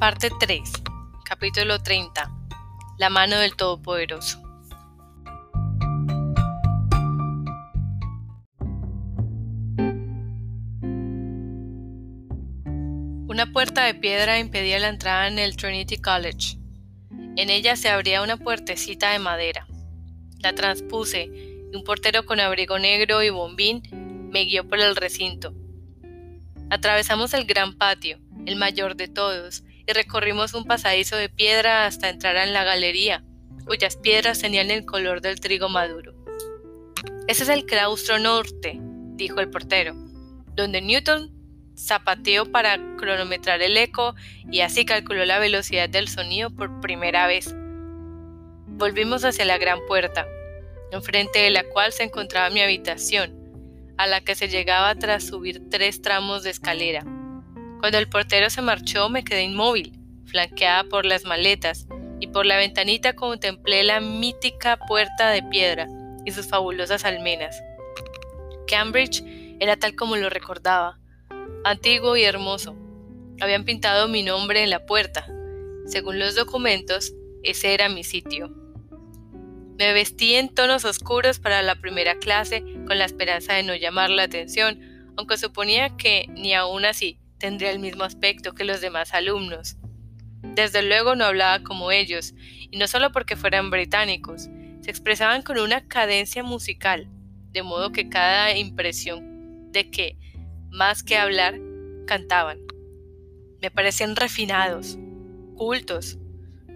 Parte 0.00 0.28
3. 0.28 0.60
Capítulo 1.24 1.78
30. 1.80 2.28
La 2.98 3.10
mano 3.10 3.38
del 3.38 3.54
Todopoderoso. 3.54 4.42
Una 13.28 13.50
puerta 13.52 13.84
de 13.84 13.94
piedra 13.94 14.40
impedía 14.40 14.80
la 14.80 14.88
entrada 14.88 15.28
en 15.28 15.38
el 15.38 15.56
Trinity 15.56 15.96
College. 15.98 16.58
En 17.36 17.48
ella 17.48 17.76
se 17.76 17.88
abría 17.88 18.22
una 18.22 18.36
puertecita 18.36 19.12
de 19.12 19.20
madera. 19.20 19.66
La 20.40 20.54
transpuse 20.54 21.30
y 21.72 21.76
un 21.76 21.84
portero 21.84 22.26
con 22.26 22.40
abrigo 22.40 22.78
negro 22.80 23.22
y 23.22 23.30
bombín 23.30 23.82
me 24.32 24.44
guió 24.44 24.68
por 24.68 24.80
el 24.80 24.96
recinto. 24.96 25.54
Atravesamos 26.68 27.32
el 27.32 27.46
gran 27.46 27.78
patio, 27.78 28.18
el 28.44 28.56
mayor 28.56 28.96
de 28.96 29.06
todos, 29.06 29.62
y 29.86 29.92
recorrimos 29.92 30.54
un 30.54 30.64
pasadizo 30.64 31.16
de 31.16 31.28
piedra 31.28 31.86
hasta 31.86 32.08
entrar 32.08 32.36
en 32.36 32.52
la 32.52 32.64
galería, 32.64 33.24
cuyas 33.66 33.96
piedras 33.96 34.40
tenían 34.40 34.70
el 34.70 34.84
color 34.84 35.20
del 35.20 35.40
trigo 35.40 35.68
maduro. 35.68 36.14
Ese 37.26 37.44
es 37.44 37.48
el 37.48 37.64
claustro 37.64 38.18
norte, 38.18 38.78
dijo 39.16 39.40
el 39.40 39.50
portero, 39.50 39.94
donde 40.54 40.80
Newton 40.80 41.32
zapateó 41.76 42.50
para 42.50 42.78
cronometrar 42.96 43.62
el 43.62 43.76
eco 43.76 44.14
y 44.50 44.60
así 44.60 44.84
calculó 44.84 45.24
la 45.24 45.38
velocidad 45.38 45.88
del 45.88 46.08
sonido 46.08 46.50
por 46.50 46.80
primera 46.80 47.26
vez. 47.26 47.54
Volvimos 48.66 49.24
hacia 49.24 49.44
la 49.44 49.58
gran 49.58 49.80
puerta, 49.86 50.26
enfrente 50.92 51.40
de 51.40 51.50
la 51.50 51.64
cual 51.64 51.92
se 51.92 52.04
encontraba 52.04 52.50
mi 52.50 52.60
habitación, 52.60 53.34
a 53.96 54.06
la 54.06 54.20
que 54.20 54.34
se 54.34 54.48
llegaba 54.48 54.94
tras 54.94 55.24
subir 55.24 55.62
tres 55.70 56.02
tramos 56.02 56.42
de 56.42 56.50
escalera. 56.50 57.04
Cuando 57.84 57.98
el 57.98 58.08
portero 58.08 58.48
se 58.48 58.62
marchó 58.62 59.10
me 59.10 59.24
quedé 59.24 59.42
inmóvil, 59.42 59.92
flanqueada 60.24 60.84
por 60.84 61.04
las 61.04 61.26
maletas, 61.26 61.86
y 62.18 62.28
por 62.28 62.46
la 62.46 62.56
ventanita 62.56 63.12
contemplé 63.12 63.84
la 63.84 64.00
mítica 64.00 64.78
puerta 64.78 65.28
de 65.28 65.42
piedra 65.42 65.86
y 66.24 66.30
sus 66.30 66.48
fabulosas 66.48 67.04
almenas. 67.04 67.62
Cambridge 68.66 69.22
era 69.60 69.76
tal 69.76 69.96
como 69.96 70.16
lo 70.16 70.30
recordaba, 70.30 70.98
antiguo 71.62 72.16
y 72.16 72.22
hermoso. 72.22 72.74
Habían 73.38 73.66
pintado 73.66 74.08
mi 74.08 74.22
nombre 74.22 74.62
en 74.62 74.70
la 74.70 74.86
puerta. 74.86 75.26
Según 75.84 76.18
los 76.18 76.34
documentos, 76.34 77.12
ese 77.42 77.74
era 77.74 77.90
mi 77.90 78.02
sitio. 78.02 78.48
Me 79.78 79.92
vestí 79.92 80.36
en 80.36 80.48
tonos 80.48 80.86
oscuros 80.86 81.38
para 81.38 81.60
la 81.60 81.74
primera 81.74 82.14
clase 82.14 82.64
con 82.86 82.96
la 82.96 83.04
esperanza 83.04 83.52
de 83.52 83.62
no 83.62 83.74
llamar 83.74 84.08
la 84.08 84.22
atención, 84.22 84.80
aunque 85.18 85.36
suponía 85.36 85.98
que 85.98 86.24
ni 86.30 86.54
aún 86.54 86.86
así 86.86 87.18
tendría 87.44 87.72
el 87.72 87.78
mismo 87.78 88.04
aspecto 88.04 88.54
que 88.54 88.64
los 88.64 88.80
demás 88.80 89.12
alumnos. 89.12 89.76
Desde 90.54 90.80
luego 90.80 91.14
no 91.14 91.26
hablaba 91.26 91.62
como 91.62 91.90
ellos, 91.90 92.32
y 92.70 92.78
no 92.78 92.88
solo 92.88 93.12
porque 93.12 93.36
fueran 93.36 93.68
británicos, 93.68 94.48
se 94.80 94.90
expresaban 94.90 95.42
con 95.42 95.58
una 95.58 95.86
cadencia 95.86 96.42
musical, 96.42 97.06
de 97.50 97.62
modo 97.62 97.92
que 97.92 98.08
cada 98.08 98.56
impresión 98.56 99.70
de 99.72 99.90
que, 99.90 100.16
más 100.70 101.02
que 101.02 101.18
hablar, 101.18 101.60
cantaban. 102.06 102.60
Me 103.60 103.70
parecían 103.70 104.16
refinados, 104.16 104.96
cultos. 105.54 106.16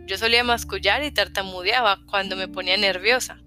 Yo 0.04 0.18
solía 0.18 0.44
mascullar 0.44 1.02
y 1.02 1.10
tartamudeaba 1.10 2.04
cuando 2.04 2.36
me 2.36 2.48
ponía 2.48 2.76
nerviosa. 2.76 3.40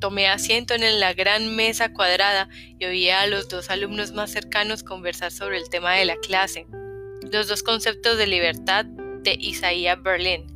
Tomé 0.00 0.28
asiento 0.28 0.74
en 0.74 1.00
la 1.00 1.12
gran 1.12 1.56
mesa 1.56 1.92
cuadrada 1.92 2.48
y 2.78 2.84
oía 2.84 3.22
a 3.22 3.26
los 3.26 3.48
dos 3.48 3.68
alumnos 3.68 4.12
más 4.12 4.30
cercanos 4.30 4.84
conversar 4.84 5.32
sobre 5.32 5.58
el 5.58 5.68
tema 5.68 5.94
de 5.94 6.04
la 6.04 6.16
clase, 6.16 6.66
los 7.32 7.48
dos 7.48 7.64
conceptos 7.64 8.16
de 8.16 8.28
libertad 8.28 8.84
de 8.84 9.36
Isaiah 9.40 9.96
Berlin. 9.96 10.46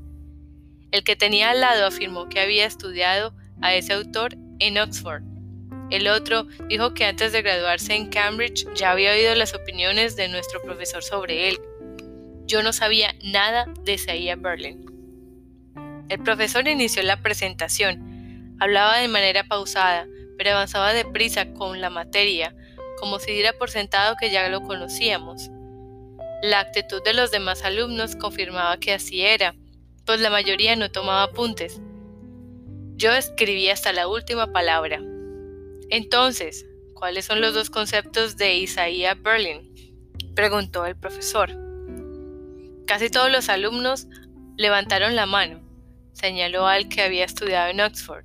El 0.93 1.03
que 1.03 1.17
tenía 1.17 1.51
al 1.51 1.61
lado 1.61 1.87
afirmó 1.87 2.29
que 2.29 2.39
había 2.39 2.67
estudiado 2.67 3.35
a 3.61 3.75
ese 3.75 3.95
autor 3.95 4.37
en 4.61 4.79
Oxford. 4.79 5.23
El 5.91 6.07
otro 6.07 6.47
dijo 6.69 6.95
que 6.95 7.05
antes 7.05 7.33
de 7.33 7.43
graduarse 7.43 7.95
en 7.95 8.11
Cambridge 8.11 8.67
ya 8.75 8.93
había 8.93 9.13
oído 9.13 9.35
las 9.35 9.55
opiniones 9.55 10.15
de 10.15 10.29
nuestro 10.29 10.63
profesor 10.63 11.03
sobre 11.03 11.49
él. 11.49 11.59
Yo 12.47 12.63
no 12.63 12.73
sabía 12.73 13.15
nada 13.25 13.67
de 13.83 13.95
Isaiah 13.95 14.37
Berlin. 14.37 14.87
El 16.09 16.21
profesor 16.21 16.69
inició 16.69 17.03
la 17.03 17.21
presentación 17.21 18.12
Hablaba 18.61 18.99
de 18.99 19.09
manera 19.09 19.45
pausada, 19.45 20.07
pero 20.39 20.51
avanzaba 20.51 20.93
deprisa 20.93 21.53
con 21.55 21.81
la 21.81 21.91
materia, 21.91 22.55
como 22.99 23.19
si 23.19 23.33
diera 23.33 23.53
por 23.53 23.71
sentado 23.71 24.17
que 24.21 24.31
ya 24.31 24.49
lo 24.49 24.63
conocíamos. 24.63 25.51
La 26.43 26.61
actitud 26.61 27.03
de 27.05 27.15
los 27.15 27.31
demás 27.31 27.65
alumnos 27.65 28.17
confirmaba 28.17 28.79
que 28.79 28.93
así 28.93 29.23
era, 29.23 29.55
pues 30.05 30.21
la 30.21 30.31
mayoría 30.31 30.75
no 30.77 30.91
tomaba 30.91 31.25
apuntes. 31.25 31.81
Yo 32.97 33.13
escribí 33.13 33.69
hasta 33.69 33.93
la 33.93 34.09
última 34.09 34.53
palabra. 34.53 35.01
Entonces, 35.91 36.67
¿cuáles 36.95 37.25
son 37.25 37.41
los 37.41 37.55
dos 37.55 37.71
conceptos 37.71 38.37
de 38.37 38.55
Isaiah 38.57 39.15
Berlin? 39.15 39.73
preguntó 40.35 40.87
el 40.87 40.97
profesor. 40.97 41.51
Casi 42.87 43.11
todos 43.11 43.31
los 43.31 43.49
alumnos 43.49 44.07
levantaron 44.57 45.15
la 45.17 45.27
mano, 45.27 45.61
señaló 46.13 46.67
al 46.67 46.89
que 46.89 47.03
había 47.03 47.25
estudiado 47.25 47.71
en 47.71 47.81
Oxford. 47.81 48.25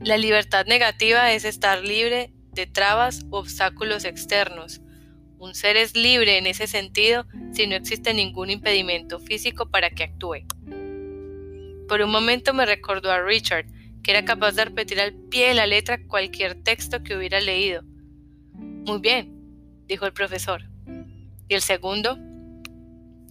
La 0.00 0.18
libertad 0.18 0.66
negativa 0.66 1.32
es 1.32 1.44
estar 1.44 1.82
libre 1.82 2.30
de 2.52 2.66
trabas 2.66 3.24
u 3.30 3.36
obstáculos 3.36 4.04
externos. 4.04 4.82
Un 5.38 5.54
ser 5.54 5.76
es 5.76 5.96
libre 5.96 6.36
en 6.36 6.46
ese 6.46 6.66
sentido 6.66 7.26
si 7.52 7.66
no 7.66 7.76
existe 7.76 8.12
ningún 8.12 8.50
impedimento 8.50 9.18
físico 9.18 9.70
para 9.70 9.90
que 9.90 10.04
actúe. 10.04 10.46
Por 11.88 12.02
un 12.02 12.10
momento 12.10 12.52
me 12.52 12.66
recordó 12.66 13.10
a 13.10 13.22
Richard, 13.22 13.66
que 14.02 14.10
era 14.10 14.24
capaz 14.24 14.52
de 14.52 14.66
repetir 14.66 15.00
al 15.00 15.14
pie 15.14 15.48
de 15.48 15.54
la 15.54 15.66
letra 15.66 16.06
cualquier 16.06 16.62
texto 16.62 17.02
que 17.02 17.16
hubiera 17.16 17.40
leído. 17.40 17.82
Muy 18.52 19.00
bien, 19.00 19.32
dijo 19.86 20.04
el 20.04 20.12
profesor. 20.12 20.62
¿Y 21.48 21.54
el 21.54 21.62
segundo? 21.62 22.18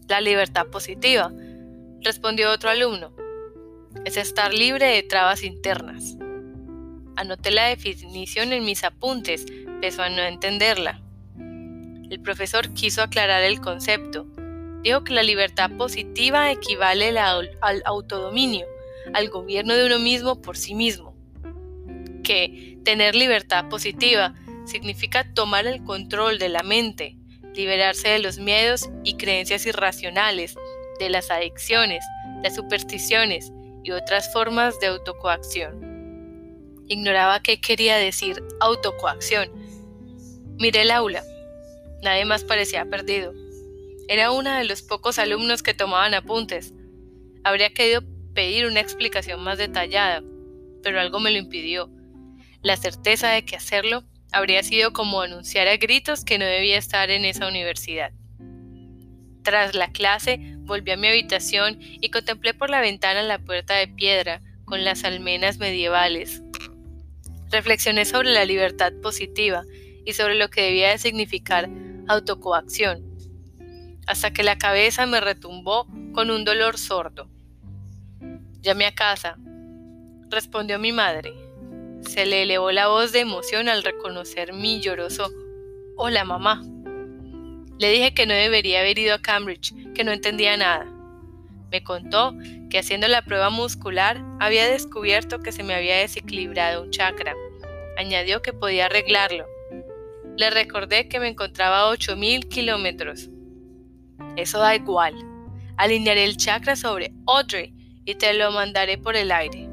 La 0.08 0.20
libertad 0.20 0.68
positiva, 0.68 1.32
respondió 2.02 2.52
otro 2.52 2.70
alumno. 2.70 3.16
Es 4.04 4.18
estar 4.18 4.54
libre 4.54 4.88
de 4.88 5.04
trabas 5.04 5.44
internas. 5.44 6.18
Anoté 7.16 7.52
la 7.52 7.68
definición 7.68 8.52
en 8.52 8.66
mis 8.66 8.84
apuntes, 8.84 9.46
pese 9.82 10.02
a 10.02 10.10
no 10.10 10.22
entenderla. 10.22 11.02
El 12.10 12.20
profesor 12.22 12.74
quiso 12.74 13.02
aclarar 13.02 13.44
el 13.44 13.62
concepto. 13.62 14.28
Dijo 14.84 15.04
que 15.04 15.14
la 15.14 15.24
libertad 15.24 15.72
positiva 15.78 16.52
equivale 16.52 17.18
al 17.18 17.82
autodominio, 17.86 18.66
al 19.14 19.30
gobierno 19.30 19.74
de 19.74 19.86
uno 19.86 20.00
mismo 20.00 20.42
por 20.42 20.58
sí 20.58 20.76
mismo. 20.76 21.16
Que 22.24 22.78
tener 22.84 23.16
libertad 23.16 23.70
positiva 23.70 24.36
significa 24.66 25.34
tomar 25.34 25.66
el 25.68 25.84
control 25.84 26.38
de 26.38 26.50
la 26.50 26.64
mente, 26.64 27.18
liberarse 27.56 28.10
de 28.10 28.20
los 28.20 28.38
miedos 28.38 28.90
y 29.04 29.16
creencias 29.16 29.66
irracionales, 29.66 30.56
de 31.00 31.10
las 31.10 31.32
adicciones, 31.32 32.04
las 32.44 32.56
supersticiones 32.56 33.52
y 33.84 33.92
otras 33.92 34.32
formas 34.34 34.80
de 34.80 34.88
autocoacción. 34.88 35.95
Ignoraba 36.88 37.42
qué 37.42 37.60
quería 37.60 37.98
decir 37.98 38.44
autocoacción. 38.60 39.50
Miré 40.60 40.82
el 40.82 40.92
aula. 40.92 41.24
Nadie 42.04 42.26
más 42.26 42.44
parecía 42.44 42.86
perdido. 42.86 43.34
Era 44.08 44.32
una 44.32 44.60
de 44.60 44.66
los 44.66 44.84
pocos 44.84 45.18
alumnos 45.18 45.64
que 45.64 45.74
tomaban 45.74 46.14
apuntes. 46.14 46.74
Habría 47.44 47.74
querido 47.74 48.04
pedir 48.34 48.68
una 48.68 48.80
explicación 48.80 49.44
más 49.44 49.58
detallada, 49.58 50.24
pero 50.84 51.00
algo 51.00 51.20
me 51.20 51.32
lo 51.32 51.40
impidió. 51.40 51.90
La 52.62 52.78
certeza 52.78 53.30
de 53.30 53.46
que 53.46 53.56
hacerlo 53.56 54.04
habría 54.32 54.62
sido 54.62 54.94
como 54.94 55.22
anunciar 55.22 55.68
a 55.68 55.78
gritos 55.78 56.24
que 56.24 56.38
no 56.38 56.46
debía 56.46 56.78
estar 56.78 57.10
en 57.10 57.26
esa 57.26 57.48
universidad. 57.48 58.12
Tras 59.44 59.76
la 59.76 59.92
clase, 59.92 60.40
volví 60.62 60.92
a 60.92 60.98
mi 60.98 61.08
habitación 61.08 61.78
y 61.80 62.10
contemplé 62.10 62.54
por 62.54 62.70
la 62.70 62.82
ventana 62.82 63.24
la 63.24 63.40
puerta 63.40 63.76
de 63.76 63.88
piedra 63.88 64.42
con 64.66 64.84
las 64.84 65.04
almenas 65.04 65.58
medievales, 65.58 66.42
Reflexioné 67.52 68.06
sobre 68.06 68.34
la 68.34 68.46
libertad 68.46 68.94
positiva 69.02 69.64
y 70.06 70.14
sobre 70.14 70.36
lo 70.36 70.50
que 70.50 70.62
debía 70.62 70.90
de 70.90 70.98
significar 70.98 71.70
autocoacción, 72.08 73.04
hasta 74.08 74.32
que 74.32 74.44
la 74.44 74.58
cabeza 74.58 75.06
me 75.06 75.20
retumbó 75.20 75.88
con 76.14 76.30
un 76.30 76.46
dolor 76.46 76.78
sordo. 76.78 77.30
Llamé 78.62 78.86
a 78.86 78.96
casa, 78.96 79.38
respondió 80.30 80.80
mi 80.80 80.92
madre. 80.92 81.34
Se 82.02 82.26
le 82.26 82.44
elevó 82.44 82.72
la 82.72 82.88
voz 82.88 83.12
de 83.12 83.22
emoción 83.22 83.68
al 83.70 83.84
reconocer 83.84 84.54
mi 84.54 84.80
lloroso 84.80 85.32
Hola 85.98 86.24
mamá. 86.26 86.62
Le 87.80 87.90
dije 87.90 88.14
que 88.14 88.26
no 88.26 88.34
debería 88.34 88.82
haber 88.82 89.00
ido 89.00 89.16
a 89.16 89.22
Cambridge, 89.22 89.74
que 89.94 90.04
no 90.04 90.12
entendía 90.12 90.58
nada. 90.58 90.95
Me 91.76 91.84
contó 91.84 92.34
que 92.70 92.80
haciendo 92.80 93.10
la 93.10 93.22
prueba 93.22 93.50
muscular 93.50 94.24
había 94.40 94.66
descubierto 94.66 95.40
que 95.40 95.52
se 95.52 95.62
me 95.62 95.76
había 95.76 95.98
desequilibrado 95.98 96.84
un 96.84 96.92
chakra. 96.92 97.36
Añadió 97.98 98.42
que 98.42 98.54
podía 98.54 98.86
arreglarlo. 98.86 99.46
Le 100.38 100.52
recordé 100.52 101.10
que 101.10 101.20
me 101.20 101.28
encontraba 101.28 101.82
a 101.82 101.94
8.000 101.94 102.48
kilómetros. 102.48 103.30
Eso 104.38 104.60
da 104.60 104.74
igual, 104.74 105.16
Alinearé 105.76 106.24
el 106.24 106.38
chakra 106.38 106.78
sobre 106.78 107.12
Audrey 107.28 107.74
y 108.06 108.16
te 108.16 108.34
lo 108.34 108.54
mandaré 108.54 108.98
por 108.98 109.18
el 109.18 109.34
aire. 109.34 109.68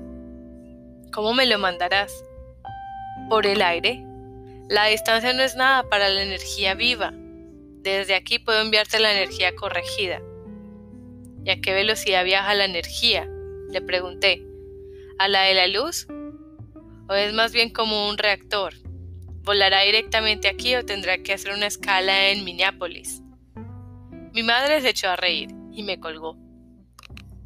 ¿Cómo 1.12 1.34
me 1.34 1.46
lo 1.46 1.60
mandarás? 1.60 2.12
¿Por 3.28 3.46
el 3.46 3.62
aire? 3.62 4.04
La 4.68 4.86
distancia 4.86 5.32
no 5.34 5.44
es 5.44 5.54
nada 5.54 5.84
para 5.88 6.08
la 6.08 6.24
energía 6.24 6.74
viva. 6.74 7.12
Desde 7.14 8.16
aquí 8.16 8.40
puedo 8.40 8.60
enviarte 8.60 8.98
la 8.98 9.12
energía 9.12 9.54
corregida. 9.54 10.20
¿Y 11.44 11.50
a 11.50 11.60
qué 11.60 11.72
velocidad 11.74 12.24
viaja 12.24 12.54
la 12.54 12.64
energía? 12.64 13.28
Le 13.70 13.80
pregunté. 13.80 14.44
¿A 15.18 15.28
la 15.28 15.42
de 15.42 15.54
la 15.54 15.66
luz? 15.66 16.06
¿O 17.08 17.14
es 17.14 17.32
más 17.32 17.52
bien 17.52 17.70
como 17.70 18.08
un 18.08 18.18
reactor? 18.18 18.74
¿Volará 19.42 19.82
directamente 19.82 20.48
aquí 20.48 20.76
o 20.76 20.84
tendrá 20.84 21.18
que 21.18 21.32
hacer 21.32 21.52
una 21.52 21.66
escala 21.66 22.28
en 22.28 22.44
Minneapolis? 22.44 23.22
Mi 24.32 24.42
madre 24.42 24.80
se 24.80 24.90
echó 24.90 25.08
a 25.08 25.16
reír 25.16 25.50
y 25.72 25.82
me 25.82 25.98
colgó. 25.98 26.36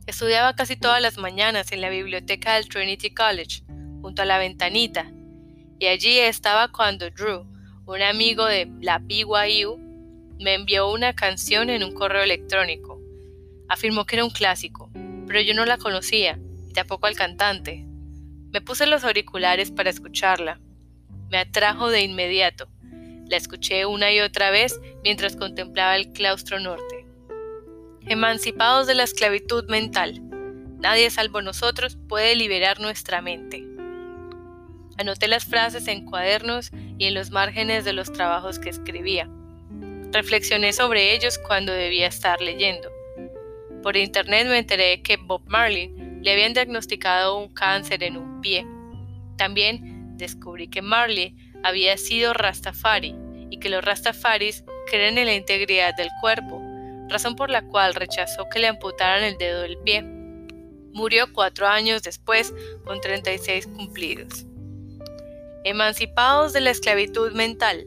Estudiaba 0.06 0.54
casi 0.54 0.76
todas 0.76 1.00
las 1.00 1.16
mañanas 1.16 1.72
en 1.72 1.81
la 1.81 1.88
biblioteca 1.88 2.54
del 2.54 2.69
Trinity 2.69 3.12
College, 3.12 3.64
junto 4.02 4.22
a 4.22 4.25
la 4.26 4.38
ventanita, 4.38 5.10
y 5.78 5.87
allí 5.87 6.19
estaba 6.19 6.69
cuando 6.69 7.10
Drew, 7.10 7.44
un 7.87 8.02
amigo 8.02 8.44
de 8.44 8.70
la 8.81 8.99
BYU, 8.99 9.78
me 10.38 10.54
envió 10.54 10.90
una 10.92 11.14
canción 11.14 11.70
en 11.70 11.82
un 11.82 11.92
correo 11.92 12.22
electrónico. 12.22 12.95
Afirmó 13.68 14.04
que 14.06 14.16
era 14.16 14.24
un 14.24 14.30
clásico, 14.30 14.90
pero 15.26 15.40
yo 15.40 15.54
no 15.54 15.64
la 15.66 15.78
conocía, 15.78 16.38
y 16.68 16.72
tampoco 16.72 17.06
al 17.06 17.16
cantante. 17.16 17.84
Me 18.52 18.60
puse 18.60 18.86
los 18.86 19.04
auriculares 19.04 19.70
para 19.70 19.90
escucharla. 19.90 20.60
Me 21.30 21.38
atrajo 21.38 21.90
de 21.90 22.02
inmediato. 22.02 22.68
La 23.28 23.36
escuché 23.36 23.86
una 23.86 24.12
y 24.12 24.20
otra 24.20 24.50
vez 24.50 24.80
mientras 25.02 25.36
contemplaba 25.36 25.96
el 25.96 26.12
claustro 26.12 26.60
norte. 26.60 27.06
Emancipados 28.06 28.86
de 28.86 28.94
la 28.94 29.02
esclavitud 29.02 29.68
mental, 29.68 30.22
nadie 30.78 31.10
salvo 31.10 31.42
nosotros 31.42 31.98
puede 32.08 32.36
liberar 32.36 32.78
nuestra 32.78 33.20
mente. 33.20 33.66
Anoté 34.96 35.26
las 35.28 35.44
frases 35.44 35.88
en 35.88 36.06
cuadernos 36.06 36.70
y 36.98 37.06
en 37.06 37.14
los 37.14 37.30
márgenes 37.30 37.84
de 37.84 37.92
los 37.92 38.12
trabajos 38.12 38.58
que 38.58 38.70
escribía. 38.70 39.28
Reflexioné 40.12 40.72
sobre 40.72 41.14
ellos 41.14 41.38
cuando 41.38 41.72
debía 41.72 42.06
estar 42.06 42.40
leyendo. 42.40 42.95
Por 43.86 43.96
internet 43.96 44.48
me 44.48 44.58
enteré 44.58 45.00
que 45.00 45.16
Bob 45.16 45.42
Marley 45.46 45.94
le 46.20 46.32
habían 46.32 46.54
diagnosticado 46.54 47.38
un 47.38 47.54
cáncer 47.54 48.02
en 48.02 48.16
un 48.16 48.40
pie. 48.40 48.66
También 49.38 50.16
descubrí 50.16 50.66
que 50.66 50.82
Marley 50.82 51.36
había 51.62 51.96
sido 51.96 52.32
Rastafari 52.32 53.14
y 53.48 53.60
que 53.60 53.68
los 53.68 53.84
Rastafaris 53.84 54.64
creen 54.90 55.18
en 55.18 55.26
la 55.26 55.36
integridad 55.36 55.94
del 55.94 56.08
cuerpo, 56.20 56.60
razón 57.08 57.36
por 57.36 57.48
la 57.48 57.62
cual 57.62 57.94
rechazó 57.94 58.48
que 58.48 58.58
le 58.58 58.66
amputaran 58.66 59.22
el 59.22 59.38
dedo 59.38 59.62
del 59.62 59.78
pie. 59.78 60.02
Murió 60.92 61.32
cuatro 61.32 61.68
años 61.68 62.02
después, 62.02 62.52
con 62.84 63.00
36 63.00 63.68
cumplidos. 63.68 64.46
Emancipados 65.62 66.52
de 66.52 66.60
la 66.60 66.70
esclavitud 66.70 67.30
mental, 67.34 67.86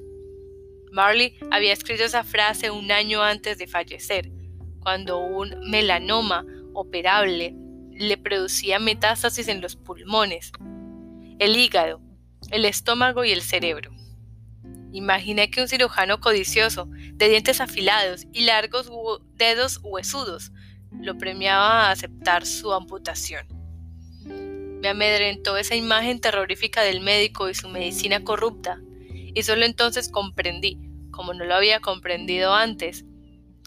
Marley 0.93 1.37
había 1.51 1.73
escrito 1.73 2.05
esa 2.05 2.23
frase 2.23 2.71
un 2.71 2.89
año 2.89 3.21
antes 3.21 3.57
de 3.57 3.67
fallecer, 3.67 4.31
cuando 4.79 5.19
un 5.19 5.55
melanoma 5.69 6.45
operable 6.73 7.55
le 7.91 8.17
producía 8.17 8.79
metástasis 8.79 9.47
en 9.47 9.61
los 9.61 9.75
pulmones, 9.75 10.51
el 11.39 11.55
hígado, 11.55 12.01
el 12.51 12.65
estómago 12.65 13.25
y 13.25 13.31
el 13.31 13.41
cerebro. 13.41 13.91
Imaginé 14.91 15.51
que 15.51 15.61
un 15.61 15.67
cirujano 15.67 16.19
codicioso, 16.19 16.87
de 17.13 17.29
dientes 17.29 17.61
afilados 17.61 18.25
y 18.31 18.41
largos 18.41 18.89
dedos 19.35 19.79
huesudos, 19.83 20.51
lo 20.91 21.17
premiaba 21.17 21.87
a 21.87 21.91
aceptar 21.91 22.45
su 22.45 22.73
amputación. 22.73 23.45
Me 24.81 24.87
amedrentó 24.87 25.57
esa 25.57 25.75
imagen 25.75 26.21
terrorífica 26.21 26.81
del 26.81 27.01
médico 27.01 27.49
y 27.49 27.53
su 27.53 27.67
medicina 27.67 28.23
corrupta, 28.23 28.79
y 29.11 29.43
solo 29.43 29.65
entonces 29.65 30.09
comprendí, 30.09 30.79
como 31.11 31.33
no 31.33 31.43
lo 31.43 31.53
había 31.53 31.81
comprendido 31.81 32.53
antes, 32.53 33.05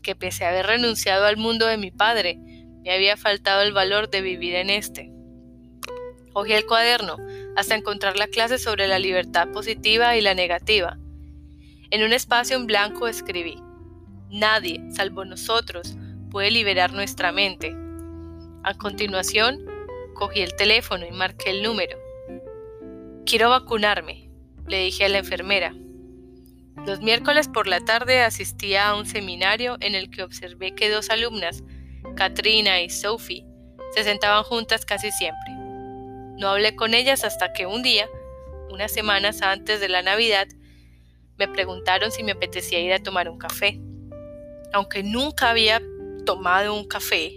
que 0.02 0.14
pese 0.14 0.44
a 0.44 0.50
haber 0.50 0.66
renunciado 0.66 1.26
al 1.26 1.36
mundo 1.36 1.66
de 1.66 1.78
mi 1.78 1.90
padre, 1.90 2.38
me 2.82 2.92
había 2.92 3.16
faltado 3.16 3.62
el 3.62 3.72
valor 3.72 4.10
de 4.10 4.20
vivir 4.20 4.54
en 4.56 4.70
este. 4.70 5.10
Cogí 6.32 6.52
el 6.52 6.66
cuaderno 6.66 7.16
hasta 7.56 7.74
encontrar 7.74 8.16
la 8.16 8.26
clase 8.26 8.58
sobre 8.58 8.88
la 8.88 8.98
libertad 8.98 9.48
positiva 9.52 10.16
y 10.16 10.20
la 10.20 10.34
negativa. 10.34 10.98
En 11.90 12.02
un 12.02 12.12
espacio 12.12 12.56
en 12.56 12.66
blanco 12.66 13.06
escribí, 13.06 13.56
Nadie, 14.30 14.82
salvo 14.92 15.26
nosotros, 15.26 15.96
puede 16.30 16.50
liberar 16.50 16.94
nuestra 16.94 17.32
mente. 17.32 17.76
A 18.64 18.72
continuación, 18.74 19.66
cogí 20.14 20.40
el 20.40 20.56
teléfono 20.56 21.04
y 21.06 21.10
marqué 21.12 21.50
el 21.50 21.62
número. 21.62 21.98
Quiero 23.26 23.50
vacunarme, 23.50 24.30
le 24.66 24.78
dije 24.84 25.04
a 25.04 25.10
la 25.10 25.18
enfermera. 25.18 25.74
Los 26.86 27.00
miércoles 27.00 27.48
por 27.48 27.68
la 27.68 27.80
tarde 27.80 28.22
asistía 28.22 28.88
a 28.88 28.96
un 28.96 29.06
seminario 29.06 29.76
en 29.80 29.94
el 29.94 30.10
que 30.10 30.22
observé 30.22 30.74
que 30.74 30.90
dos 30.90 31.10
alumnas, 31.10 31.62
Katrina 32.16 32.80
y 32.82 32.90
Sophie, 32.90 33.46
se 33.94 34.04
sentaban 34.04 34.42
juntas 34.42 34.84
casi 34.84 35.12
siempre. 35.12 35.52
No 36.38 36.48
hablé 36.48 36.74
con 36.74 36.94
ellas 36.94 37.24
hasta 37.24 37.52
que 37.52 37.66
un 37.66 37.82
día, 37.82 38.08
unas 38.70 38.90
semanas 38.90 39.42
antes 39.42 39.80
de 39.80 39.88
la 39.88 40.02
Navidad, 40.02 40.48
me 41.38 41.46
preguntaron 41.46 42.10
si 42.10 42.24
me 42.24 42.32
apetecía 42.32 42.80
ir 42.80 42.92
a 42.92 43.02
tomar 43.02 43.28
un 43.28 43.38
café. 43.38 43.78
Aunque 44.72 45.02
nunca 45.02 45.50
había 45.50 45.80
tomado 46.24 46.74
un 46.74 46.88
café, 46.88 47.32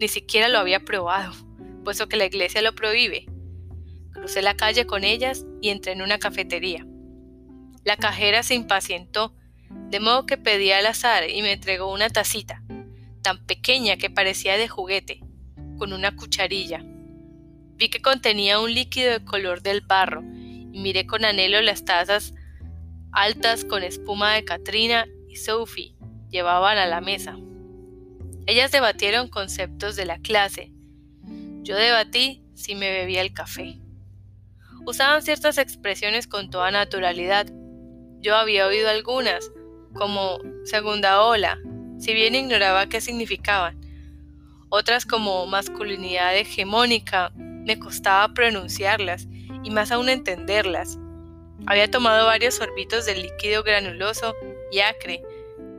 ni 0.00 0.08
siquiera 0.08 0.48
lo 0.48 0.58
había 0.58 0.80
probado, 0.80 1.32
puesto 1.84 2.08
que 2.08 2.16
la 2.16 2.26
iglesia 2.26 2.62
lo 2.62 2.74
prohíbe. 2.74 3.26
Crucé 4.12 4.42
la 4.42 4.56
calle 4.56 4.86
con 4.86 5.02
ellas 5.02 5.44
y 5.60 5.70
entré 5.70 5.92
en 5.92 6.02
una 6.02 6.18
cafetería. 6.18 6.86
La 7.84 7.96
cajera 7.96 8.42
se 8.42 8.54
impacientó, 8.54 9.34
de 9.90 10.00
modo 10.00 10.26
que 10.26 10.36
pedí 10.36 10.72
al 10.72 10.86
azar 10.86 11.28
y 11.28 11.42
me 11.42 11.52
entregó 11.52 11.92
una 11.92 12.10
tacita, 12.10 12.62
tan 13.22 13.44
pequeña 13.44 13.96
que 13.96 14.10
parecía 14.10 14.56
de 14.56 14.68
juguete, 14.68 15.20
con 15.78 15.92
una 15.92 16.16
cucharilla. 16.16 16.82
Vi 17.76 17.90
que 17.90 18.02
contenía 18.02 18.60
un 18.60 18.72
líquido 18.72 19.12
de 19.12 19.24
color 19.24 19.62
del 19.62 19.80
barro 19.80 20.22
y 20.22 20.80
miré 20.80 21.06
con 21.06 21.24
anhelo 21.24 21.60
las 21.60 21.84
tazas 21.84 22.34
altas 23.14 23.64
con 23.64 23.84
espuma 23.84 24.34
de 24.34 24.44
Katrina 24.44 25.06
y 25.28 25.36
Sophie 25.36 25.94
llevaban 26.30 26.78
a 26.78 26.86
la 26.86 27.00
mesa. 27.00 27.36
Ellas 28.46 28.72
debatieron 28.72 29.28
conceptos 29.28 29.94
de 29.94 30.04
la 30.04 30.18
clase. 30.18 30.72
Yo 31.62 31.76
debatí 31.76 32.42
si 32.54 32.74
me 32.74 32.90
bebía 32.90 33.22
el 33.22 33.32
café. 33.32 33.78
Usaban 34.84 35.22
ciertas 35.22 35.58
expresiones 35.58 36.26
con 36.26 36.50
toda 36.50 36.70
naturalidad, 36.72 37.46
yo 38.24 38.34
había 38.34 38.66
oído 38.66 38.88
algunas, 38.88 39.52
como 39.92 40.38
segunda 40.64 41.22
ola, 41.22 41.58
si 41.98 42.14
bien 42.14 42.34
ignoraba 42.34 42.88
qué 42.88 43.02
significaban. 43.02 43.78
Otras 44.70 45.04
como 45.04 45.46
masculinidad 45.46 46.34
hegemónica, 46.34 47.32
me 47.36 47.78
costaba 47.78 48.32
pronunciarlas 48.32 49.28
y 49.62 49.70
más 49.70 49.92
aún 49.92 50.08
entenderlas. 50.08 50.98
Había 51.66 51.90
tomado 51.90 52.24
varios 52.24 52.54
sorbitos 52.54 53.04
del 53.04 53.22
líquido 53.22 53.62
granuloso 53.62 54.34
y 54.72 54.80
acre 54.80 55.22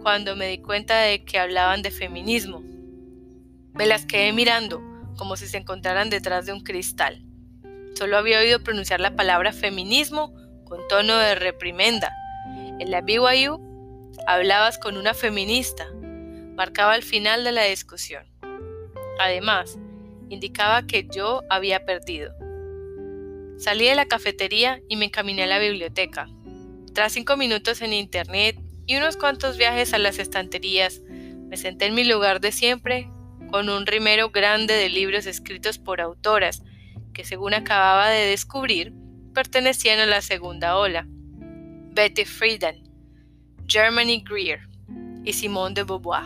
cuando 0.04 0.36
me 0.36 0.48
di 0.48 0.60
cuenta 0.60 1.00
de 1.00 1.26
que 1.26 1.40
hablaban 1.40 1.82
de 1.82 1.90
feminismo. 1.90 2.62
Me 3.74 3.88
las 3.88 4.06
quedé 4.06 4.32
mirando 4.34 4.84
como 5.18 5.36
si 5.36 5.48
se 5.48 5.58
encontraran 5.58 6.12
detrás 6.12 6.46
de 6.46 6.54
un 6.54 6.62
cristal. 6.62 7.24
Solo 7.96 8.18
había 8.18 8.38
oído 8.38 8.62
pronunciar 8.62 9.00
la 9.00 9.16
palabra 9.16 9.52
feminismo 9.52 10.32
con 10.66 10.88
tono 10.88 11.18
de 11.18 11.34
reprimenda 11.36 12.14
en 12.80 12.92
la 12.92 13.02
BYU 13.02 13.60
hablabas 14.28 14.78
con 14.78 14.98
una 14.98 15.14
feminista, 15.14 15.88
marcaba 16.56 16.96
el 16.96 17.04
final 17.04 17.44
de 17.44 17.52
la 17.52 17.64
discusión. 17.64 18.26
Además, 19.20 19.78
indicaba 20.30 20.86
que 20.86 21.08
yo 21.10 21.42
había 21.50 21.86
perdido. 21.86 22.34
Salí 23.58 23.86
de 23.86 23.96
la 23.96 24.06
cafetería 24.06 24.82
y 24.90 24.98
me 24.98 25.06
encaminé 25.06 25.44
a 25.44 25.48
la 25.48 25.60
biblioteca. 25.60 26.28
Tras 26.94 27.14
cinco 27.14 27.38
minutos 27.38 27.82
en 27.82 27.94
internet 27.94 28.58
y 28.86 28.98
unos 28.98 29.18
cuantos 29.18 29.58
viajes 29.58 29.94
a 29.94 29.98
las 29.98 30.20
estanterías, 30.20 31.02
me 31.08 31.58
senté 31.58 31.86
en 31.86 31.96
mi 31.96 32.04
lugar 32.04 32.42
de 32.42 32.52
siempre 32.52 33.10
con 33.52 33.70
un 33.70 33.86
rimero 33.86 34.32
grande 34.32 34.74
de 34.74 34.90
libros 34.90 35.26
escritos 35.26 35.78
por 35.78 36.02
autoras 36.02 36.64
que, 37.14 37.24
según 37.24 37.54
acababa 37.54 38.10
de 38.10 38.26
descubrir, 38.26 38.94
pertenecían 39.34 40.00
a 40.00 40.06
la 40.06 40.22
segunda 40.22 40.78
ola. 40.78 41.08
Betty 41.96 42.26
Friedan, 42.26 42.76
Germany 43.68 44.22
Greer 44.30 44.60
y 45.24 45.32
Simone 45.32 45.76
de 45.76 45.84
Beauvoir. 45.84 46.26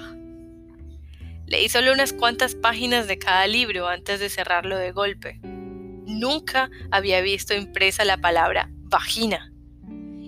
Leí 1.46 1.70
solo 1.70 1.94
unas 1.94 2.12
cuantas 2.12 2.56
páginas 2.56 3.08
de 3.08 3.20
cada 3.20 3.46
libro 3.46 3.88
antes 3.88 4.20
de 4.20 4.30
cerrarlo 4.30 4.76
de 4.76 4.92
golpe. 4.92 5.40
Nunca 5.44 6.72
había 6.90 7.22
visto 7.22 7.54
impresa 7.54 8.04
la 8.04 8.18
palabra 8.18 8.72
vagina 8.86 9.54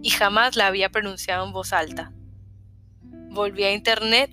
y 0.03 0.11
jamás 0.11 0.55
la 0.55 0.67
había 0.67 0.89
pronunciado 0.89 1.43
en 1.43 1.53
voz 1.53 1.73
alta. 1.73 2.11
Volví 3.31 3.63
a 3.63 3.73
internet 3.73 4.29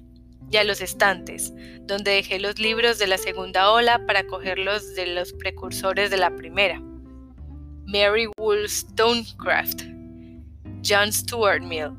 y 0.50 0.59
a 0.59 0.65
los 0.65 0.83
estantes, 0.83 1.55
donde 1.85 2.11
dejé 2.11 2.38
los 2.38 2.59
libros 2.59 2.99
de 2.99 3.07
la 3.07 3.17
segunda 3.17 3.71
ola 3.71 4.05
para 4.07 4.27
cogerlos 4.27 4.95
de 4.95 5.07
los 5.07 5.33
precursores 5.33 6.11
de 6.11 6.19
la 6.19 6.37
primera. 6.37 6.83
Mary 7.87 8.29
Wollstonecraft, 8.38 9.85
John 10.85 11.13
Stuart 11.13 11.63
Mill. 11.63 11.91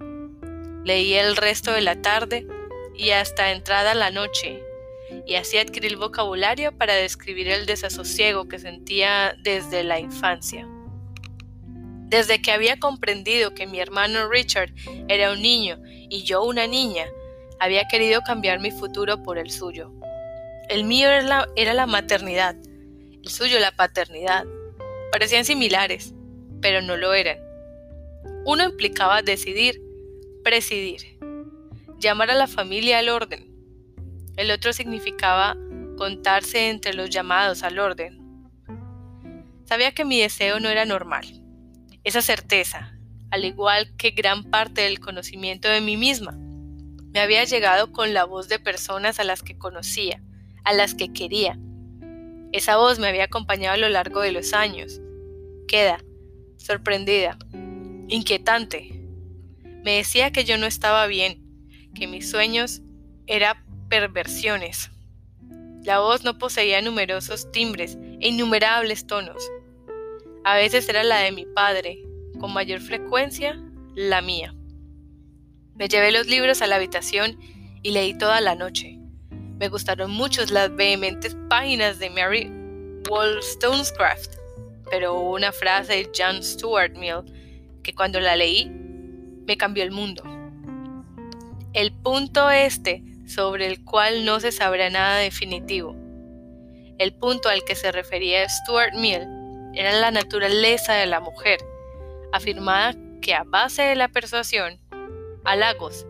Leí 0.86 1.14
el 1.14 1.36
resto 1.36 1.72
de 1.72 1.82
la 1.82 2.02
tarde 2.02 2.48
y 2.96 3.12
hasta 3.12 3.52
entrada 3.52 3.94
la 3.94 4.12
noche, 4.12 4.64
y 5.26 5.36
así 5.36 5.58
adquirí 5.58 5.88
el 5.88 5.98
vocabulario 5.98 6.78
para 6.78 6.96
describir 6.96 7.48
el 7.50 7.66
desasosiego 7.66 8.48
que 8.48 8.60
sentía 8.60 9.36
desde 9.44 9.84
la 9.84 10.00
infancia. 10.00 10.68
Desde 12.08 12.42
que 12.42 12.52
había 12.52 12.80
comprendido 12.80 13.54
que 13.54 13.68
mi 13.68 13.80
hermano 13.80 14.30
Richard 14.30 14.74
era 15.08 15.32
un 15.32 15.42
niño 15.42 15.80
y 15.86 16.24
yo 16.24 16.44
una 16.44 16.66
niña, 16.66 17.06
había 17.60 17.88
querido 17.88 18.22
cambiar 18.22 18.60
mi 18.60 18.72
futuro 18.72 19.22
por 19.22 19.38
el 19.38 19.52
suyo. 19.52 19.92
El 20.70 20.86
mío 20.86 21.08
era 21.08 21.22
la, 21.22 21.50
era 21.56 21.74
la 21.74 21.86
maternidad, 21.86 22.56
el 23.24 23.30
suyo 23.30 23.60
la 23.60 23.76
paternidad. 23.76 24.46
Parecían 25.12 25.46
similares, 25.46 26.14
pero 26.62 26.82
no 26.82 26.98
lo 26.98 27.14
eran. 27.14 27.49
Uno 28.46 28.64
implicaba 28.64 29.22
decidir, 29.22 29.82
presidir, 30.44 31.20
llamar 32.00 32.32
a 32.32 32.36
la 32.36 32.48
familia 32.48 33.00
al 33.00 33.10
orden. 33.10 33.48
El 34.38 34.52
otro 34.52 34.74
significaba 34.74 35.58
contarse 35.98 36.70
entre 36.70 36.94
los 36.94 37.10
llamados 37.10 37.64
al 37.64 37.80
orden. 37.80 38.20
Sabía 39.66 39.92
que 39.92 40.06
mi 40.06 40.20
deseo 40.20 40.60
no 40.60 40.70
era 40.70 40.86
normal 40.86 41.40
esa 42.04 42.22
certeza, 42.22 42.98
al 43.30 43.46
igual 43.46 43.96
que 43.98 44.12
gran 44.12 44.44
parte 44.44 44.82
del 44.82 45.00
conocimiento 45.00 45.68
de 45.68 45.82
mí 45.82 45.98
misma, 45.98 46.32
me 47.12 47.20
había 47.20 47.44
llegado 47.44 47.92
con 47.92 48.14
la 48.14 48.24
voz 48.24 48.48
de 48.48 48.60
personas 48.60 49.20
a 49.20 49.24
las 49.24 49.44
que 49.44 49.58
conocía, 49.58 50.22
a 50.64 50.74
las 50.74 50.96
que 50.96 51.12
quería. 51.12 51.60
Esa 52.52 52.78
voz 52.78 53.00
me 53.00 53.08
había 53.08 53.26
acompañado 53.26 53.76
a 53.76 53.78
lo 53.78 53.90
largo 53.90 54.22
de 54.22 54.32
los 54.32 54.54
años. 54.54 55.02
Queda, 55.68 56.04
sorprendida, 56.58 57.38
inquietante. 58.10 58.90
Me 59.84 59.98
decía 59.98 60.32
que 60.32 60.44
yo 60.44 60.58
no 60.58 60.66
estaba 60.66 61.08
bien, 61.08 61.42
que 61.94 62.08
mis 62.08 62.30
sueños 62.30 62.82
eran 63.28 63.58
perversiones. 63.88 64.92
La 65.84 66.00
voz 66.00 66.24
no 66.24 66.38
poseía 66.38 66.82
numerosos 66.82 67.52
timbres 67.52 67.98
e 68.20 68.30
innumerables 68.30 69.08
tonos. 69.08 69.42
A 70.44 70.56
veces 70.56 70.90
era 70.90 71.04
la 71.04 71.20
de 71.20 71.32
mi 71.32 71.46
padre, 71.46 72.00
con 72.40 72.54
mayor 72.54 72.82
frecuencia 72.82 73.62
la 73.96 74.22
mía. 74.22 74.54
Me 75.76 75.88
llevé 75.88 76.12
los 76.12 76.28
libros 76.28 76.62
a 76.62 76.68
la 76.68 76.76
habitación 76.76 77.40
y 77.82 77.92
leí 77.92 78.18
toda 78.18 78.42
la 78.42 78.56
noche. 78.56 79.00
Me 79.60 79.70
gustaron 79.70 80.12
mucho 80.12 80.44
las 80.52 80.76
vehementes 80.76 81.38
páginas 81.50 82.00
de 82.00 82.10
Mary 82.10 82.52
Wollstonecraft, 83.10 84.36
pero 84.90 85.20
una 85.20 85.52
frase 85.52 85.94
de 85.94 86.12
John 86.16 86.44
Stuart 86.44 86.96
Mill 86.98 87.24
que 87.90 87.96
cuando 87.96 88.20
la 88.20 88.36
leí 88.36 88.70
me 89.48 89.58
cambió 89.58 89.84
el 89.84 89.90
mundo. 89.90 90.22
El 91.74 91.92
punto 91.92 92.52
este 92.52 93.04
sobre 93.26 93.66
el 93.66 93.84
cual 93.84 94.26
no 94.26 94.40
se 94.40 94.52
sabrá 94.52 94.92
nada 94.92 95.18
definitivo. 95.18 95.96
El 97.00 97.16
punto 97.16 97.50
al 97.50 97.64
que 97.64 97.74
se 97.74 97.92
refería 97.92 98.48
Stuart 98.48 98.94
Mill 98.94 99.22
era 99.74 99.92
la 99.94 100.12
naturaleza 100.12 100.94
de 100.94 101.08
la 101.08 101.20
mujer, 101.20 101.58
afirmada 102.32 102.96
que 103.24 103.34
a 103.34 103.44
base 103.44 103.82
de 103.82 103.96
la 103.96 104.08
persuasión, 104.08 104.80
halagos, 105.44 106.06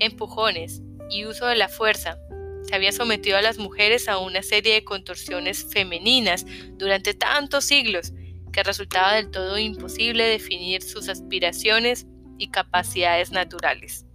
empujones 0.00 0.82
y 1.10 1.26
uso 1.26 1.46
de 1.46 1.54
la 1.54 1.68
fuerza, 1.68 2.18
se 2.64 2.74
había 2.74 2.90
sometido 2.90 3.36
a 3.36 3.42
las 3.42 3.58
mujeres 3.58 4.08
a 4.08 4.18
una 4.18 4.42
serie 4.42 4.74
de 4.74 4.82
contorsiones 4.82 5.64
femeninas 5.70 6.44
durante 6.72 7.14
tantos 7.14 7.66
siglos 7.66 8.12
que 8.50 8.62
resultaba 8.62 9.14
del 9.14 9.30
todo 9.30 9.58
imposible 9.58 10.24
definir 10.24 10.82
sus 10.82 11.08
aspiraciones 11.08 12.06
y 12.38 12.48
capacidades 12.48 13.30
naturales. 13.32 14.06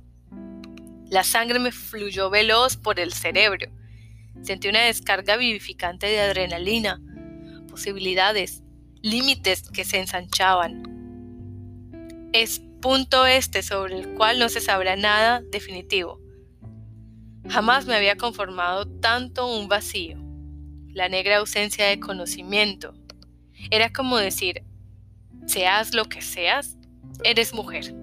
La 1.10 1.24
sangre 1.24 1.60
me 1.60 1.72
fluyó 1.72 2.30
veloz 2.30 2.77
por 2.77 3.00
el 3.00 3.13
cerebro. 3.13 3.72
Sentí 4.42 4.68
una 4.68 4.82
descarga 4.82 5.38
vivificante 5.38 6.08
de 6.08 6.20
adrenalina, 6.20 7.00
posibilidades, 7.70 8.63
límites 9.01 9.70
que 9.70 9.86
se 9.86 10.00
ensanchaban. 10.00 10.84
Es 12.34 12.62
punto 12.82 13.25
este 13.25 13.63
sobre 13.63 14.00
el 14.00 14.15
cual 14.15 14.39
no 14.39 14.50
se 14.50 14.62
sabrá 14.62 14.96
nada 14.96 15.42
definitivo. 15.51 16.20
Jamás 17.48 17.86
me 17.86 17.96
había 17.96 18.18
conformado 18.18 18.88
tanto 18.88 19.48
un 19.48 19.68
vacío, 19.68 20.18
la 20.92 21.08
negra 21.08 21.38
ausencia 21.38 21.86
de 21.86 22.00
conocimiento. 22.00 22.96
Era 23.72 23.91
como 23.91 24.17
decir, 24.17 24.63
seas 25.45 25.93
lo 25.93 26.05
que 26.05 26.22
seas, 26.22 26.77
eres 27.24 27.53
mujer. 27.53 27.93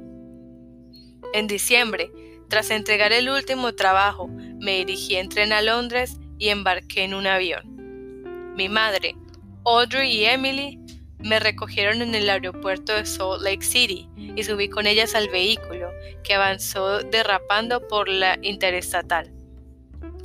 En 1.35 1.47
diciembre, 1.47 2.11
tras 2.49 2.71
entregar 2.71 3.13
el 3.13 3.29
último 3.31 3.73
trabajo, 3.75 4.29
me 4.29 4.77
dirigí 4.79 5.17
en 5.17 5.29
tren 5.29 5.53
a 5.53 5.63
Londres 5.63 6.19
y 6.39 6.49
embarqué 6.49 7.05
en 7.05 7.15
un 7.15 7.27
avión. 7.27 8.53
Mi 8.57 8.69
madre, 8.69 9.17
Audrey 9.65 10.13
y 10.13 10.25
Emily 10.25 10.79
me 11.19 11.39
recogieron 11.39 12.03
en 12.03 12.15
el 12.15 12.29
aeropuerto 12.29 12.93
de 12.93 13.07
Salt 13.07 13.43
Lake 13.43 13.63
City 13.63 14.09
y 14.17 14.43
subí 14.43 14.69
con 14.69 14.87
ellas 14.87 15.15
al 15.15 15.29
vehículo, 15.29 15.91
que 16.25 16.35
avanzó 16.35 16.99
derrapando 16.99 17.87
por 17.87 18.09
la 18.09 18.39
interestatal. 18.43 19.33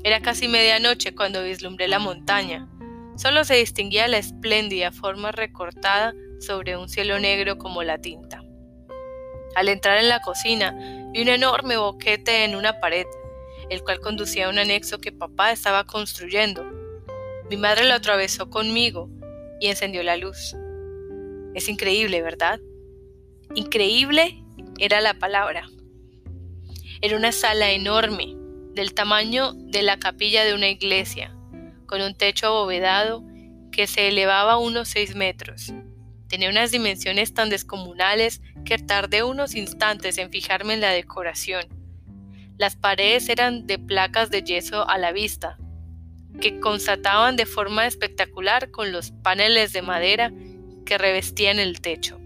Era 0.04 0.22
casi 0.22 0.48
medianoche 0.48 1.14
cuando 1.14 1.44
vislumbré 1.44 1.88
la 1.88 2.00
montaña. 2.00 2.68
Solo 3.18 3.44
se 3.44 3.56
distinguía 3.56 4.08
la 4.08 4.20
espléndida 4.20 4.92
forma 4.92 5.32
recortada 5.32 6.14
sobre 6.40 6.78
un 6.78 6.88
cielo 6.88 7.20
negro 7.20 7.58
como 7.58 7.82
la 7.82 7.98
tinta. 7.98 8.44
Al 9.56 9.70
entrar 9.70 9.98
en 9.98 10.08
la 10.08 10.22
cocina, 10.22 10.72
vi 11.14 11.24
un 11.24 11.30
enorme 11.30 11.78
boquete 11.78 12.46
en 12.46 12.56
una 12.56 12.80
pared, 12.80 13.08
el 13.72 13.84
cual 13.84 14.00
conducía 14.02 14.46
a 14.46 14.50
un 14.50 14.60
anexo 14.60 15.00
que 15.00 15.12
papá 15.12 15.52
estaba 15.52 15.84
construyendo. 15.86 16.64
Mi 17.50 17.58
madre 17.58 17.86
lo 17.86 17.96
atravesó 17.96 18.52
conmigo 18.52 19.10
y 19.60 19.68
encendió 19.68 20.04
la 20.04 20.16
luz. 20.16 20.56
Es 21.56 21.68
increíble, 21.70 22.22
¿verdad? 22.22 22.60
Increíble 23.56 24.44
era 24.78 25.02
la 25.02 25.16
palabra. 25.16 25.68
Era 27.02 27.18
una 27.18 27.32
sala 27.32 27.72
enorme, 27.72 28.36
del 28.76 28.94
tamaño 28.94 29.54
de 29.54 29.82
la 29.82 29.98
capilla 29.98 30.46
de 30.46 30.54
una 30.54 30.70
iglesia, 30.70 31.37
con 31.88 32.02
un 32.02 32.14
techo 32.14 32.48
abovedado 32.48 33.24
que 33.72 33.88
se 33.88 34.08
elevaba 34.08 34.58
unos 34.58 34.90
seis 34.90 35.16
metros. 35.16 35.74
Tenía 36.28 36.50
unas 36.50 36.72
dimensiones 36.72 37.34
tan 37.34 37.50
descomunales 37.50 38.42
que 38.66 38.78
tardé 38.78 39.24
unos 39.24 39.56
instantes 39.56 40.18
en 40.18 40.30
fijarme 40.30 40.74
en 40.74 40.82
la 40.82 40.92
decoración. 40.92 41.66
Las 42.58 42.76
paredes 42.76 43.30
eran 43.30 43.66
de 43.66 43.80
placas 43.80 44.30
de 44.30 44.44
yeso 44.44 44.88
a 44.90 44.98
la 44.98 45.12
vista, 45.12 45.58
que 46.42 46.60
constataban 46.60 47.36
de 47.36 47.46
forma 47.46 47.88
espectacular 47.88 48.72
con 48.72 48.92
los 48.92 49.12
paneles 49.12 49.74
de 49.74 49.82
madera 49.82 50.32
que 50.86 50.98
revestían 50.98 51.60
el 51.60 51.82
techo. 51.82 52.20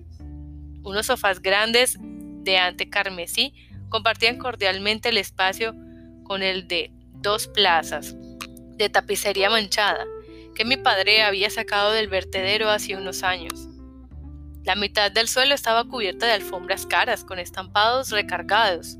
Unos 0.83 1.07
sofás 1.07 1.41
grandes 1.41 1.97
de 1.99 2.57
ante 2.57 2.89
carmesí 2.89 3.53
compartían 3.89 4.37
cordialmente 4.37 5.09
el 5.09 5.17
espacio 5.17 5.75
con 6.23 6.41
el 6.41 6.67
de 6.67 6.91
dos 7.13 7.47
plazas 7.47 8.15
de 8.81 8.89
tapicería 8.89 9.49
manchada 9.49 10.05
que 10.55 10.65
mi 10.65 10.75
padre 10.75 11.23
había 11.23 11.49
sacado 11.49 11.91
del 11.91 12.07
vertedero 12.07 12.69
hace 12.69 12.95
unos 12.95 13.23
años. 13.23 13.67
La 14.63 14.75
mitad 14.75 15.11
del 15.11 15.27
suelo 15.27 15.55
estaba 15.55 15.85
cubierta 15.85 16.25
de 16.25 16.33
alfombras 16.33 16.85
caras 16.85 17.23
con 17.23 17.39
estampados 17.39 18.09
recargados, 18.09 18.97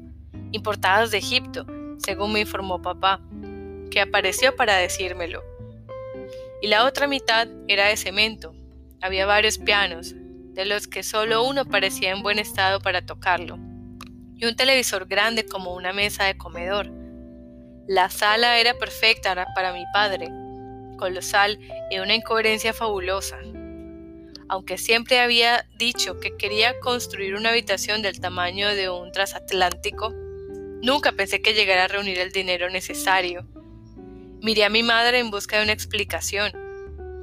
importadas 0.52 1.12
de 1.12 1.18
Egipto, 1.18 1.66
según 1.98 2.34
me 2.34 2.42
informó 2.42 2.82
papá, 2.82 3.22
que 3.92 4.02
apareció 4.02 4.56
para 4.56 4.78
decírmelo. 4.78 5.44
Y 6.62 6.68
la 6.68 6.86
otra 6.86 7.08
mitad 7.08 7.48
era 7.68 7.88
de 7.88 7.98
cemento, 7.98 8.54
había 9.02 9.26
varios 9.26 9.58
pianos, 9.58 10.14
de 10.16 10.66
los 10.66 10.88
que 10.88 11.04
solo 11.04 11.44
uno 11.44 11.66
parecía 11.66 12.12
en 12.12 12.24
buen 12.24 12.40
estado 12.40 12.80
para 12.80 13.06
tocarlo, 13.06 13.58
y 14.36 14.46
un 14.46 14.56
televisor 14.56 15.08
grande 15.08 15.46
como 15.46 15.74
una 15.74 15.94
mesa 15.94 16.26
de 16.26 16.38
comedor. 16.38 17.01
La 17.92 18.10
sala 18.10 18.58
era 18.58 18.74
perfecta 18.76 19.36
para 19.54 19.74
mi 19.74 19.84
padre, 19.92 20.30
colosal 20.98 21.60
y 21.90 22.00
una 22.00 22.16
incoherencia 22.16 22.72
fabulosa. 22.72 23.38
Aunque 24.48 24.78
siempre 24.78 25.20
había 25.20 25.68
dicho 25.76 26.18
que 26.22 26.38
quería 26.38 26.80
construir 26.80 27.36
una 27.36 27.50
habitación 27.50 28.02
del 28.02 28.22
tamaño 28.22 28.70
de 28.70 28.90
un 28.90 29.12
transatlántico, 29.12 30.14
nunca 30.82 31.12
pensé 31.12 31.42
que 31.42 31.54
llegara 31.54 31.84
a 31.84 31.88
reunir 31.90 32.18
el 32.20 32.32
dinero 32.32 32.70
necesario. 32.70 33.46
Miré 34.42 34.64
a 34.64 34.70
mi 34.70 34.84
madre 34.84 35.20
en 35.20 35.30
busca 35.30 35.58
de 35.58 35.64
una 35.64 35.74
explicación, 35.74 36.54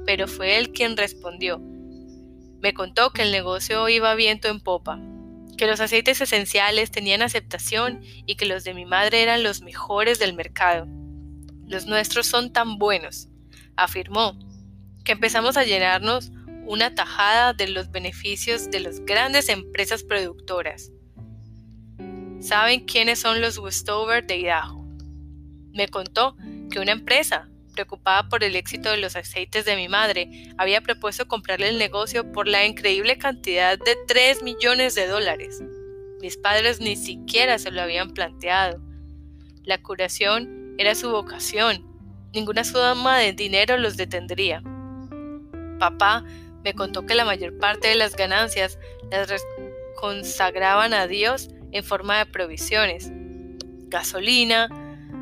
pero 0.05 0.27
fue 0.27 0.59
él 0.59 0.71
quien 0.71 0.97
respondió. 0.97 1.57
Me 2.59 2.75
contó 2.75 3.09
que 3.09 3.23
el 3.23 3.31
negocio 3.31 3.89
iba 3.89 4.13
viento 4.13 4.49
en 4.49 4.59
popa, 4.59 4.99
que 5.59 5.67
los 5.67 5.81
aceites 5.81 6.21
esenciales 6.21 6.89
tenían 6.89 7.21
aceptación 7.21 7.99
y 8.25 8.37
que 8.37 8.45
los 8.45 8.63
de 8.63 8.73
mi 8.73 8.85
madre 8.85 9.21
eran 9.21 9.43
los 9.43 9.61
mejores 9.61 10.17
del 10.17 10.33
mercado. 10.33 10.87
Los 11.67 11.85
nuestros 11.85 12.27
son 12.27 12.53
tan 12.53 12.77
buenos, 12.77 13.27
afirmó, 13.75 14.39
que 15.03 15.11
empezamos 15.11 15.57
a 15.57 15.65
llenarnos 15.65 16.31
una 16.65 16.95
tajada 16.95 17.51
de 17.51 17.67
los 17.67 17.91
beneficios 17.91 18.71
de 18.71 18.79
las 18.79 19.01
grandes 19.01 19.49
empresas 19.49 20.03
productoras. 20.03 20.91
¿Saben 22.39 22.85
quiénes 22.85 23.19
son 23.19 23.41
los 23.41 23.57
Westover 23.57 24.25
de 24.25 24.37
Idaho? 24.37 24.85
Me 25.73 25.89
contó 25.89 26.37
que 26.71 26.79
una 26.79 26.93
empresa, 26.93 27.49
preocupada 27.79 28.27
por 28.27 28.43
el 28.43 28.57
éxito 28.57 28.91
de 28.91 28.97
los 28.97 29.15
aceites 29.15 29.63
de 29.63 29.77
mi 29.77 29.87
madre, 29.87 30.29
había 30.57 30.81
propuesto 30.81 31.29
comprarle 31.29 31.69
el 31.69 31.77
negocio 31.77 32.29
por 32.33 32.45
la 32.45 32.65
increíble 32.65 33.17
cantidad 33.17 33.79
de 33.79 33.95
3 34.05 34.43
millones 34.43 34.95
de 34.95 35.07
dólares. 35.07 35.63
Mis 36.21 36.35
padres 36.35 36.81
ni 36.81 36.97
siquiera 36.97 37.57
se 37.57 37.71
lo 37.71 37.81
habían 37.81 38.11
planteado. 38.11 38.81
La 39.63 39.81
curación 39.81 40.75
era 40.77 40.93
su 40.93 41.09
vocación. 41.09 41.85
Ninguna 42.33 42.65
suma 42.65 43.17
de 43.17 43.31
dinero 43.31 43.77
los 43.77 43.95
detendría. 43.95 44.61
Papá 45.79 46.25
me 46.65 46.73
contó 46.73 47.05
que 47.05 47.15
la 47.15 47.23
mayor 47.23 47.57
parte 47.59 47.87
de 47.87 47.95
las 47.95 48.17
ganancias 48.17 48.77
las 49.09 49.29
consagraban 49.95 50.93
a 50.93 51.07
Dios 51.07 51.49
en 51.71 51.85
forma 51.85 52.17
de 52.17 52.25
provisiones, 52.25 53.09
gasolina, 53.87 54.67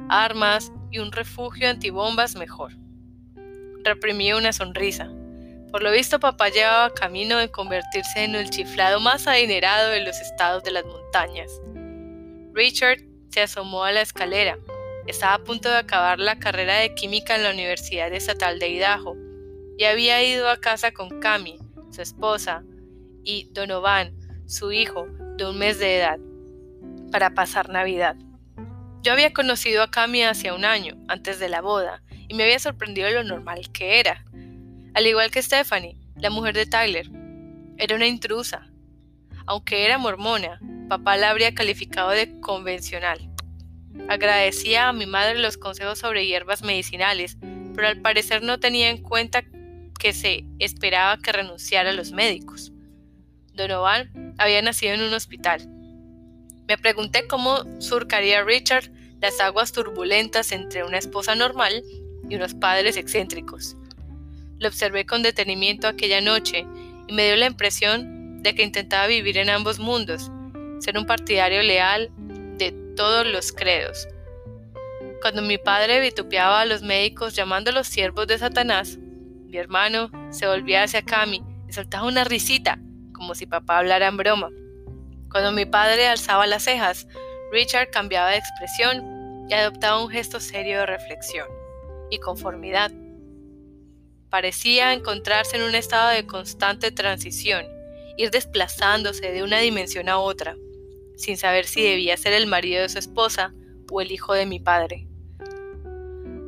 armas 0.10 0.72
y 0.91 1.00
un 1.00 1.12
refugio 1.12 1.70
antibombas 1.70 2.36
mejor. 2.36 2.74
Reprimí 3.84 4.34
una 4.34 4.53
sonrisa. 4.53 5.10
Por 5.72 5.84
lo 5.84 5.91
visto, 5.91 6.20
papá 6.20 6.50
llevaba 6.50 6.94
camino 6.94 7.38
de 7.38 7.51
convertirse 7.51 8.24
en 8.24 8.36
el 8.36 8.50
chiflado 8.50 9.00
más 9.00 9.27
adinerado 9.27 9.89
de 9.89 10.01
los 10.01 10.20
estados 10.22 10.63
de 10.63 10.72
las 10.72 10.86
montañas. 10.86 11.51
Richard 12.53 13.00
se 13.29 13.41
asomó 13.41 13.84
a 13.84 13.91
la 13.91 14.01
escalera. 14.01 14.58
Estaba 15.06 15.36
a 15.36 15.44
punto 15.44 15.70
de 15.70 15.77
acabar 15.77 16.20
la 16.20 16.39
carrera 16.39 16.77
de 16.77 16.96
química 16.96 17.36
en 17.36 17.44
la 17.44 17.51
Universidad 17.51 18.12
Estatal 18.13 18.60
de 18.60 18.70
Idaho 18.70 19.15
y 19.77 19.84
había 19.84 20.24
ido 20.24 20.50
a 20.50 20.58
casa 20.58 20.91
con 20.91 21.20
Cami, 21.20 21.60
su 21.91 22.01
esposa, 22.01 22.63
y 23.24 23.50
Donovan, 23.51 24.15
su 24.48 24.72
hijo, 24.72 25.08
de 25.38 25.46
un 25.46 25.60
mes 25.60 25.79
de 25.79 25.98
edad, 25.98 26.20
para 27.12 27.34
pasar 27.34 27.70
Navidad. 27.70 28.15
Yo 29.01 29.13
había 29.13 29.32
conocido 29.32 29.84
a 29.84 29.92
Cami 29.92 30.24
hace 30.24 30.51
un 30.51 30.66
año, 30.66 30.98
antes 31.08 31.39
de 31.39 31.50
la 31.50 31.62
boda, 31.62 32.04
y 32.27 32.34
me 32.34 32.44
había 32.44 32.60
sorprendido 32.60 33.10
lo 33.10 33.24
normal 33.24 33.72
que 33.72 34.00
era. 34.00 34.25
Al 34.94 35.08
igual 35.08 35.32
que 35.32 35.42
Stephanie, 35.42 35.98
la 36.16 36.30
mujer 36.30 36.56
de 36.56 36.66
Tyler, 36.66 37.08
era 37.77 37.96
una 37.96 38.08
intrusa. 38.08 38.68
Aunque 39.46 39.86
era 39.86 39.98
mormona, 39.98 40.60
papá 40.89 41.16
la 41.16 41.30
habría 41.30 41.54
calificado 41.54 42.10
de 42.10 42.39
convencional. 42.39 43.30
Agradecía 44.10 44.89
a 44.89 44.94
mi 44.94 45.06
madre 45.06 45.39
los 45.39 45.58
consejos 45.58 46.00
sobre 46.00 46.25
hierbas 46.25 46.63
medicinales, 46.63 47.38
pero 47.75 47.88
al 47.88 48.01
parecer 48.01 48.42
no 48.42 48.60
tenía 48.60 48.89
en 48.89 49.01
cuenta 49.04 49.44
que 50.00 50.13
se 50.13 50.46
esperaba 50.60 51.18
que 51.18 51.32
renunciara 51.32 51.92
a 51.92 51.94
los 51.94 52.12
médicos. 52.12 52.72
Donovan 53.54 54.36
había 54.38 54.62
nacido 54.62 54.94
en 54.94 55.01
un 55.01 55.13
hospital. 55.13 55.76
Me 56.67 56.77
pregunté 56.77 57.27
cómo 57.27 57.63
surcaría 57.79 58.43
Richard 58.43 58.91
las 59.21 59.39
aguas 59.39 59.71
turbulentas 59.71 60.51
entre 60.51 60.83
una 60.83 60.97
esposa 60.97 61.33
normal 61.33 61.83
y 62.29 62.36
unos 62.36 62.53
padres 62.53 62.97
excéntricos. 62.97 63.77
Lo 64.59 64.67
observé 64.67 65.05
con 65.05 65.24
detenimiento 65.24 65.88
aquella 65.88 66.19
noche 66.19 66.65
y 67.07 67.13
me 67.13 67.25
dio 67.25 67.36
la 67.38 67.47
impresión 67.47 68.43
de 68.43 68.53
que 68.53 68.63
intentaba 68.63 69.07
vivir 69.07 69.38
en 69.38 69.50
ambos 69.50 69.79
mundos, 69.79 70.29
ser 70.79 70.97
un 70.97 71.05
partidario 71.05 71.63
leal 71.63 72.12
de 72.57 72.71
todos 72.95 73.25
los 73.25 73.51
credos. 73.51 74.07
Cuando 75.21 75.41
mi 75.41 75.57
padre 75.57 76.00
vitupeaba 76.00 76.62
a 76.62 76.65
los 76.65 76.84
médicos 76.84 77.34
llamándolos 77.34 77.88
siervos 77.88 78.27
de 78.27 78.38
Satanás, 78.38 78.97
mi 78.97 79.58
hermano 79.58 80.12
se 80.32 80.47
volvía 80.47 80.84
hacia 80.84 81.01
Cami 81.01 81.41
y 81.67 81.73
soltaba 81.73 82.08
una 82.08 82.23
risita, 82.23 82.80
como 83.13 83.34
si 83.34 83.45
papá 83.45 83.80
hablara 83.80 84.08
en 84.08 84.17
broma. 84.17 84.49
Cuando 85.30 85.52
mi 85.52 85.66
padre 85.66 86.08
alzaba 86.08 86.48
las 86.48 86.63
cejas, 86.63 87.08
Richard 87.52 87.90
cambiaba 87.92 88.30
de 88.30 88.38
expresión 88.38 89.48
y 89.50 89.54
adoptaba 89.54 90.02
un 90.02 90.10
gesto 90.10 90.40
serio 90.40 90.80
de 90.80 90.86
reflexión 90.86 91.48
y 92.10 92.20
conformidad. 92.20 92.92
Parecía 94.30 94.94
encontrarse 94.94 95.56
en 95.56 95.63
un 95.63 95.76
estado 95.76 96.10
de 96.10 96.26
constante 96.26 96.92
transición, 96.92 97.66
ir 98.18 98.32
desplazándose 98.32 99.32
de 99.32 99.44
una 99.44 99.60
dimensión 99.60 100.10
a 100.10 100.18
otra, 100.18 100.56
sin 101.16 101.38
saber 101.38 101.66
si 101.66 101.82
debía 101.82 102.18
ser 102.18 102.34
el 102.34 102.48
marido 102.48 102.82
de 102.82 102.90
su 102.90 103.00
esposa 103.00 103.54
o 103.92 104.02
el 104.02 104.12
hijo 104.12 104.34
de 104.34 104.46
mi 104.46 104.60
padre. 104.60 105.08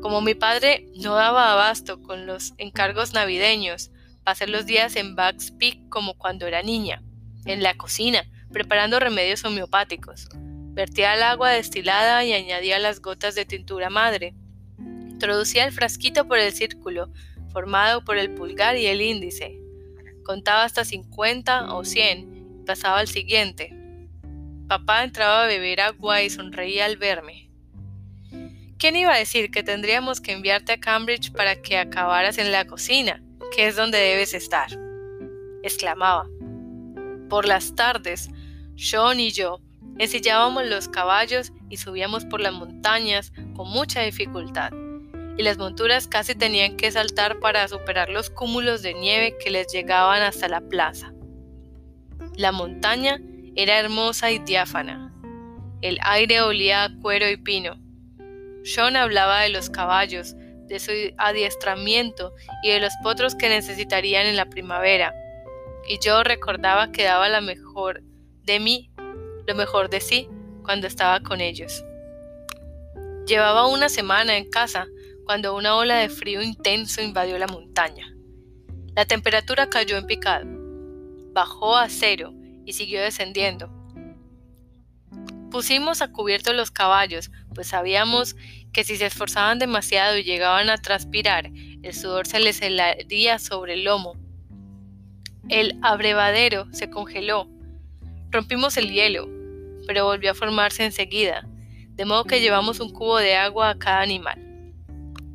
Como 0.01 0.21
mi 0.21 0.35
padre 0.35 0.87
no 0.95 1.15
daba 1.15 1.51
abasto 1.51 2.01
con 2.01 2.25
los 2.25 2.53
encargos 2.57 3.13
navideños, 3.13 3.91
pasé 4.23 4.47
los 4.47 4.65
días 4.65 4.95
en 4.95 5.15
Bugs 5.15 5.51
Peak 5.51 5.89
como 5.89 6.17
cuando 6.17 6.47
era 6.47 6.61
niña, 6.61 7.01
en 7.45 7.63
la 7.63 7.75
cocina, 7.75 8.25
preparando 8.51 8.99
remedios 8.99 9.43
homeopáticos. 9.45 10.27
Vertía 10.73 11.15
el 11.15 11.23
agua 11.23 11.49
destilada 11.51 12.23
y 12.23 12.33
añadía 12.33 12.79
las 12.79 13.01
gotas 13.01 13.35
de 13.35 13.45
tintura 13.45 13.89
madre. 13.89 14.33
Introducía 14.77 15.65
el 15.65 15.73
frasquito 15.73 16.27
por 16.27 16.39
el 16.39 16.53
círculo, 16.53 17.11
formado 17.51 18.03
por 18.03 18.17
el 18.17 18.33
pulgar 18.33 18.77
y 18.77 18.85
el 18.85 19.01
índice. 19.01 19.59
Contaba 20.23 20.63
hasta 20.63 20.85
50 20.85 21.73
o 21.73 21.83
100 21.83 22.61
y 22.61 22.65
pasaba 22.65 22.99
al 22.99 23.07
siguiente. 23.07 23.75
Papá 24.67 25.03
entraba 25.03 25.43
a 25.43 25.47
beber 25.47 25.81
agua 25.81 26.21
y 26.21 26.29
sonreía 26.29 26.85
al 26.85 26.97
verme. 26.97 27.49
¿Quién 28.77 28.95
iba 28.95 29.13
a 29.13 29.17
decir 29.17 29.51
que 29.51 29.63
tendríamos 29.63 30.21
que 30.21 30.31
enviarte 30.31 30.71
a 30.71 30.79
Cambridge 30.79 31.33
para 31.33 31.61
que 31.61 31.77
acabaras 31.77 32.37
en 32.37 32.51
la 32.51 32.65
cocina, 32.65 33.21
que 33.53 33.67
es 33.67 33.75
donde 33.75 33.97
debes 33.97 34.33
estar? 34.33 34.69
exclamaba. 35.63 36.27
Por 37.27 37.45
las 37.45 37.75
tardes, 37.75 38.29
Sean 38.79 39.19
y 39.19 39.31
yo 39.31 39.59
ensillábamos 39.97 40.65
los 40.65 40.87
caballos 40.87 41.51
y 41.69 41.75
subíamos 41.75 42.23
por 42.23 42.39
las 42.39 42.53
montañas 42.53 43.33
con 43.53 43.69
mucha 43.69 44.01
dificultad, 44.01 44.71
y 45.37 45.43
las 45.43 45.57
monturas 45.57 46.07
casi 46.07 46.33
tenían 46.33 46.77
que 46.77 46.89
saltar 46.89 47.39
para 47.41 47.67
superar 47.67 48.09
los 48.09 48.29
cúmulos 48.29 48.81
de 48.81 48.93
nieve 48.93 49.35
que 49.37 49.49
les 49.49 49.67
llegaban 49.73 50.21
hasta 50.21 50.47
la 50.47 50.61
plaza. 50.61 51.11
La 52.35 52.53
montaña 52.53 53.19
era 53.55 53.79
hermosa 53.79 54.31
y 54.31 54.39
diáfana. 54.39 55.13
El 55.81 55.97
aire 56.01 56.41
olía 56.41 56.85
a 56.85 56.99
cuero 57.01 57.29
y 57.29 57.35
pino. 57.35 57.77
Sean 58.63 58.95
hablaba 58.95 59.41
de 59.41 59.49
los 59.49 59.69
caballos, 59.69 60.35
de 60.67 60.79
su 60.79 60.91
adiestramiento 61.17 62.33
y 62.63 62.69
de 62.69 62.79
los 62.79 62.93
potros 63.03 63.35
que 63.35 63.49
necesitarían 63.49 64.25
en 64.25 64.37
la 64.37 64.45
primavera, 64.45 65.13
y 65.89 65.99
yo 65.99 66.23
recordaba 66.23 66.93
que 66.93 67.03
daba 67.03 67.27
la 67.27 67.41
mejor 67.41 68.03
de 68.49 68.59
mí, 68.59 68.89
lo 69.47 69.53
mejor 69.53 69.91
de 69.91 70.01
sí, 70.01 70.27
cuando 70.63 70.87
estaba 70.87 71.19
con 71.19 71.39
ellos. 71.39 71.85
Llevaba 73.27 73.67
una 73.67 73.89
semana 73.89 74.37
en 74.37 74.49
casa 74.49 74.87
cuando 75.23 75.55
una 75.55 75.75
ola 75.75 75.97
de 75.97 76.09
frío 76.09 76.41
intenso 76.41 76.99
invadió 77.03 77.37
la 77.37 77.45
montaña. 77.45 78.11
La 78.95 79.05
temperatura 79.05 79.69
cayó 79.69 79.97
en 79.97 80.07
picado, 80.07 80.47
bajó 81.31 81.77
a 81.77 81.89
cero 81.89 82.33
y 82.65 82.73
siguió 82.73 83.03
descendiendo. 83.03 83.71
Pusimos 85.51 86.01
a 86.01 86.11
cubierto 86.11 86.51
los 86.53 86.71
caballos, 86.71 87.29
pues 87.53 87.67
sabíamos 87.67 88.35
que 88.73 88.83
si 88.83 88.97
se 88.97 89.05
esforzaban 89.05 89.59
demasiado 89.59 90.17
y 90.17 90.23
llegaban 90.23 90.71
a 90.71 90.77
transpirar, 90.79 91.51
el 91.83 91.93
sudor 91.93 92.25
se 92.25 92.39
les 92.39 92.63
helaría 92.63 93.37
sobre 93.37 93.75
el 93.75 93.83
lomo. 93.83 94.15
El 95.49 95.77
abrevadero 95.83 96.65
se 96.71 96.89
congeló. 96.89 97.47
Rompimos 98.31 98.77
el 98.77 98.91
hielo, 98.91 99.27
pero 99.87 100.05
volvió 100.05 100.31
a 100.31 100.35
formarse 100.35 100.85
enseguida, 100.85 101.47
de 101.95 102.05
modo 102.05 102.25
que 102.25 102.41
llevamos 102.41 102.79
un 102.79 102.91
cubo 102.91 103.17
de 103.17 103.35
agua 103.35 103.71
a 103.71 103.79
cada 103.79 104.01
animal. 104.01 104.39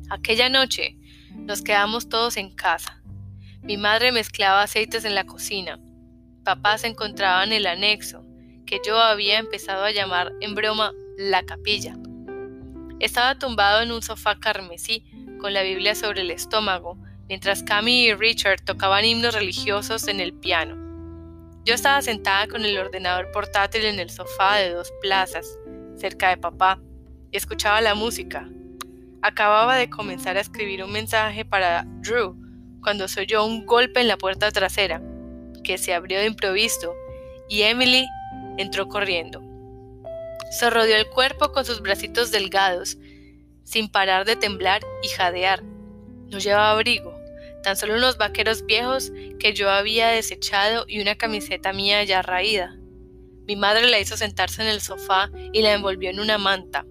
Aquella 0.09 0.47
noche 0.47 0.97
nos 1.35 1.61
quedamos 1.61 2.07
todos 2.07 2.37
en 2.37 2.55
casa. 2.55 3.01
Mi 3.63 3.75
madre 3.75 4.13
mezclaba 4.13 4.63
aceites 4.63 5.03
en 5.03 5.13
la 5.13 5.25
cocina. 5.25 5.77
Papá 6.45 6.77
se 6.77 6.87
encontraba 6.87 7.43
en 7.43 7.51
el 7.51 7.67
anexo, 7.67 8.23
que 8.65 8.79
yo 8.85 8.97
había 8.97 9.39
empezado 9.39 9.83
a 9.83 9.91
llamar 9.91 10.31
en 10.39 10.55
broma 10.55 10.93
la 11.17 11.43
capilla. 11.43 11.95
Estaba 12.99 13.37
tumbado 13.37 13.81
en 13.81 13.91
un 13.91 14.01
sofá 14.01 14.39
carmesí, 14.39 15.05
con 15.41 15.53
la 15.53 15.63
Biblia 15.63 15.95
sobre 15.95 16.21
el 16.21 16.31
estómago, 16.31 16.97
mientras 17.27 17.61
Cami 17.61 18.05
y 18.05 18.13
Richard 18.13 18.61
tocaban 18.63 19.03
himnos 19.03 19.35
religiosos 19.35 20.07
en 20.07 20.21
el 20.21 20.33
piano. 20.33 20.84
Yo 21.65 21.73
estaba 21.73 21.99
sentada 22.03 22.47
con 22.47 22.63
el 22.63 22.77
ordenador 22.77 23.31
portátil 23.31 23.85
en 23.85 23.99
el 23.99 24.11
sofá 24.11 24.57
de 24.57 24.69
dos 24.69 24.93
plazas, 25.01 25.57
cerca 25.97 26.29
de 26.29 26.37
papá, 26.37 26.79
y 27.31 27.37
escuchaba 27.37 27.81
la 27.81 27.95
música. 27.95 28.47
Acababa 29.23 29.75
de 29.75 29.89
comenzar 29.89 30.37
a 30.37 30.41
escribir 30.41 30.83
un 30.83 30.91
mensaje 30.91 31.43
para 31.43 31.83
Drew 32.01 32.37
cuando 32.83 33.07
se 33.07 33.21
oyó 33.21 33.43
un 33.43 33.65
golpe 33.65 33.99
en 33.99 34.07
la 34.07 34.15
puerta 34.15 34.51
trasera, 34.51 35.01
que 35.63 35.79
se 35.79 35.95
abrió 35.95 36.19
de 36.19 36.27
improviso, 36.27 36.93
y 37.49 37.63
Emily 37.63 38.05
entró 38.59 38.87
corriendo. 38.87 39.41
Se 40.51 40.69
rodeó 40.69 40.95
el 40.97 41.09
cuerpo 41.09 41.51
con 41.51 41.65
sus 41.65 41.81
bracitos 41.81 42.29
delgados, 42.29 42.99
sin 43.63 43.89
parar 43.89 44.25
de 44.25 44.35
temblar 44.35 44.83
y 45.01 45.07
jadear. 45.07 45.63
No 45.63 46.37
llevaba 46.37 46.69
abrigo, 46.69 47.14
tan 47.65 47.75
solo 47.75 47.95
unos 47.95 48.17
vaqueros 48.19 48.63
viejos 48.67 49.11
que 49.39 49.53
yo 49.55 49.71
había 49.71 50.09
desechado 50.09 50.85
y 50.87 51.01
una 51.01 51.15
camiseta 51.15 51.73
mía 51.73 52.03
ya 52.03 52.21
raída. 52.21 52.77
Mi 53.47 53.55
madre 53.55 53.89
la 53.89 53.99
hizo 53.99 54.15
sentarse 54.17 54.61
en 54.61 54.67
el 54.67 54.81
sofá 54.81 55.31
y 55.51 55.63
la 55.63 55.73
envolvió 55.73 56.11
en 56.11 56.19
una 56.19 56.37
manta. 56.37 56.85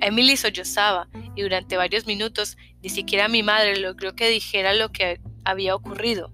Emily 0.00 0.38
sollozaba 0.38 1.08
y 1.36 1.42
durante 1.42 1.76
varios 1.76 2.06
minutos 2.06 2.56
ni 2.82 2.88
siquiera 2.88 3.28
mi 3.28 3.42
madre 3.42 3.76
logró 3.76 4.14
que 4.14 4.30
dijera 4.30 4.72
lo 4.72 4.90
que 4.92 5.20
había 5.44 5.74
ocurrido. 5.74 6.32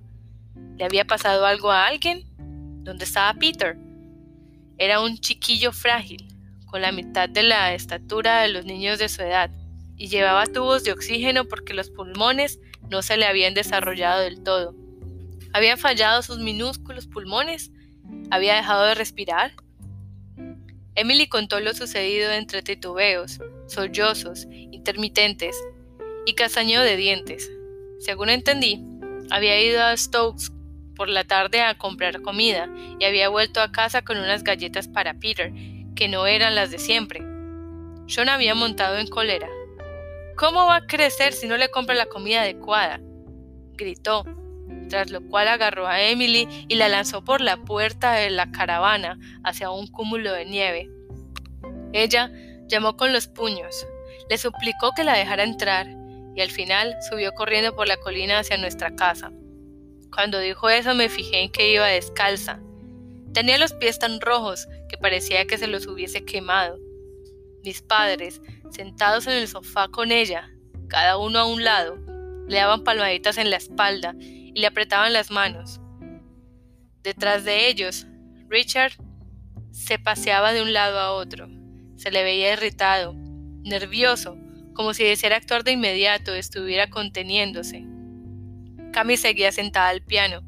¿Le 0.77 0.85
había 0.85 1.05
pasado 1.05 1.45
algo 1.45 1.73
a 1.73 1.89
alguien? 1.89 2.23
¿Dónde 2.85 3.05
estaba 3.05 3.35
Peter? 3.35 3.77
Era 4.79 5.01
un 5.01 5.19
chiquillo 5.19 5.73
frágil, 5.73 6.29
con 6.67 6.81
la 6.81 6.93
mitad 6.93 7.29
de 7.29 7.43
la 7.43 7.75
estatura 7.75 8.43
de 8.43 8.49
los 8.51 8.67
niños 8.67 9.01
de 9.01 9.09
su 9.09 9.23
edad, 9.23 9.51
y 9.97 10.07
llevaba 10.07 10.47
tubos 10.47 10.85
de 10.85 10.93
oxígeno 10.93 11.47
porque 11.47 11.75
los 11.75 11.91
pulmones 11.91 12.61
no 12.91 13.03
se 13.03 13.17
le 13.17 13.27
habían 13.27 13.55
desarrollado 13.55 14.21
del 14.21 14.43
todo. 14.43 14.75
¿Habían 15.53 15.79
fallado 15.79 16.23
sus 16.23 16.39
minúsculos 16.39 17.07
pulmones? 17.07 17.71
¿Había 18.31 18.57
dejado 18.57 18.85
de 18.87 18.95
respirar? 18.95 19.53
Emily 20.97 21.27
contó 21.27 21.61
lo 21.61 21.75
sucedido 21.75 22.31
entre 22.33 22.63
titubeos, 22.63 23.41
sollozos, 23.67 24.47
intermitentes 24.51 25.57
y 26.27 26.35
castañeo 26.35 26.83
de 26.83 26.97
dientes. 26.97 27.51
Según 27.99 28.31
entendí, 28.31 28.85
había 29.31 29.61
ido 29.61 29.83
a 29.83 29.97
Stokes 29.97 30.51
por 30.95 31.09
la 31.09 31.25
tarde 31.25 31.61
a 31.61 31.77
comprar 31.77 32.23
comida 32.23 32.69
y 33.01 33.05
había 33.05 33.29
vuelto 33.29 33.61
a 33.61 33.73
casa 33.73 34.03
con 34.03 34.19
unas 34.19 34.45
galletas 34.45 34.89
para 34.89 35.15
Peter, 35.15 35.53
que 35.97 36.09
no 36.09 36.27
eran 36.27 36.55
las 36.55 36.71
de 36.71 36.79
siempre. 36.79 37.21
John 38.09 38.29
había 38.29 38.55
montado 38.55 38.99
en 38.99 39.09
cólera. 39.09 39.49
¿Cómo 40.37 40.67
va 40.67 40.77
a 40.77 40.87
crecer 40.87 41.33
si 41.33 41.47
no 41.47 41.57
le 41.57 41.71
compra 41.71 41.95
la 41.95 42.07
comida 42.07 42.43
adecuada? 42.43 43.01
gritó, 43.77 44.25
tras 44.89 45.11
lo 45.11 45.21
cual 45.29 45.49
agarró 45.49 45.87
a 45.87 46.03
Emily 46.03 46.49
y 46.69 46.75
la 46.75 46.89
lanzó 46.89 47.23
por 47.23 47.41
la 47.41 47.57
puerta 47.57 48.13
de 48.13 48.31
la 48.31 48.51
caravana 48.51 49.19
hacia 49.45 49.71
un 49.71 49.87
cúmulo 49.87 50.33
de 50.33 50.45
nieve. 50.45 50.91
Ella 51.93 52.33
llamó 52.67 52.97
con 52.97 53.13
los 53.13 53.29
puños, 53.29 53.87
le 54.29 54.39
suplicó 54.39 54.91
que 54.97 55.05
la 55.05 55.17
dejara 55.17 55.45
entrar 55.45 55.87
y 56.35 56.41
al 56.41 56.51
final 56.51 56.97
subió 57.09 57.33
corriendo 57.33 57.75
por 57.77 57.87
la 57.87 57.97
colina 57.97 58.41
hacia 58.41 58.57
nuestra 58.57 58.95
casa. 58.97 59.31
Cuando 60.13 60.39
dijo 60.41 60.69
eso 60.69 60.95
me 60.95 61.09
fijé 61.09 61.43
en 61.43 61.53
que 61.53 61.73
iba 61.73 61.87
descalza. 61.87 62.61
Tenía 63.33 63.59
los 63.59 63.73
pies 63.73 63.99
tan 63.99 64.21
rojos 64.21 64.67
que 64.89 64.97
parecía 64.97 65.47
que 65.47 65.59
se 65.59 65.67
los 65.67 65.87
hubiese 65.87 66.25
quemado. 66.25 66.79
Mis 67.65 67.83
padres, 67.83 68.41
sentados 68.75 69.27
en 69.27 69.35
el 69.35 69.49
sofá 69.49 69.89
con 69.89 70.13
ella, 70.13 70.51
cada 70.89 71.17
uno 71.17 71.39
a 71.39 71.47
un 71.47 71.65
lado, 71.65 71.97
le 72.49 72.57
daban 72.57 72.85
palmaditas 72.85 73.39
en 73.39 73.51
la 73.51 73.57
espalda 73.57 74.15
y 74.19 74.53
le 74.53 74.67
apretaban 74.67 75.13
las 75.13 75.31
manos. 75.31 75.81
Detrás 77.03 77.45
de 77.45 77.69
ellos, 77.69 78.07
Richard 78.49 78.93
se 79.71 79.99
paseaba 79.99 80.53
de 80.53 80.63
un 80.63 80.73
lado 80.73 80.99
a 80.99 81.13
otro. 81.13 81.49
Se 81.97 82.11
le 82.11 82.23
veía 82.23 82.53
irritado, 82.53 83.15
nervioso, 83.63 84.37
como 84.75 84.93
si 84.93 85.05
deseara 85.05 85.37
actuar 85.37 85.65
de 85.65 85.73
inmediato 85.73 86.35
estuviera 86.35 86.91
conteniéndose. 86.91 87.85
Cami 88.93 89.17
seguía 89.17 89.53
sentada 89.53 89.89
al 89.89 90.03
piano. 90.03 90.43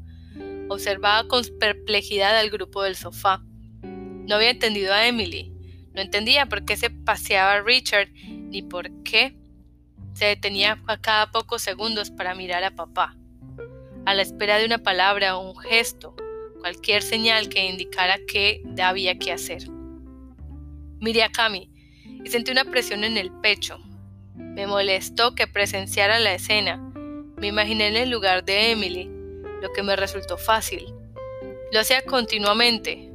Observaba 0.69 1.27
con 1.27 1.43
perplejidad 1.59 2.37
al 2.37 2.49
grupo 2.49 2.83
del 2.83 2.95
sofá. 2.95 3.41
No 3.81 4.35
había 4.35 4.49
entendido 4.49 4.93
a 4.93 5.07
Emily. 5.07 5.53
No 5.97 6.03
entendía 6.03 6.45
por 6.45 6.63
qué 6.63 6.77
se 6.77 6.91
paseaba 6.91 7.59
Richard 7.61 8.09
ni 8.27 8.61
por 8.61 8.91
qué 9.01 9.35
se 10.13 10.25
detenía 10.25 10.79
a 10.85 11.01
cada 11.01 11.31
pocos 11.31 11.63
segundos 11.63 12.11
para 12.11 12.35
mirar 12.35 12.63
a 12.63 12.69
papá, 12.69 13.17
a 14.05 14.13
la 14.13 14.21
espera 14.21 14.59
de 14.59 14.67
una 14.67 14.77
palabra 14.77 15.37
o 15.37 15.49
un 15.49 15.57
gesto, 15.57 16.15
cualquier 16.59 17.01
señal 17.01 17.49
que 17.49 17.65
indicara 17.65 18.19
qué 18.27 18.61
había 18.79 19.17
que 19.17 19.31
hacer. 19.31 19.63
Miré 20.99 21.23
a 21.23 21.31
Cami 21.31 21.71
y 22.23 22.29
sentí 22.29 22.51
una 22.51 22.65
presión 22.65 23.03
en 23.03 23.17
el 23.17 23.31
pecho. 23.31 23.79
Me 24.35 24.67
molestó 24.67 25.33
que 25.33 25.47
presenciara 25.47 26.19
la 26.19 26.35
escena. 26.35 26.77
Me 27.37 27.47
imaginé 27.47 27.87
en 27.87 27.95
el 27.95 28.11
lugar 28.11 28.45
de 28.45 28.69
Emily, 28.69 29.09
lo 29.63 29.73
que 29.73 29.81
me 29.81 29.95
resultó 29.95 30.37
fácil. 30.37 30.93
Lo 31.71 31.79
hacía 31.79 32.03
continuamente, 32.03 33.06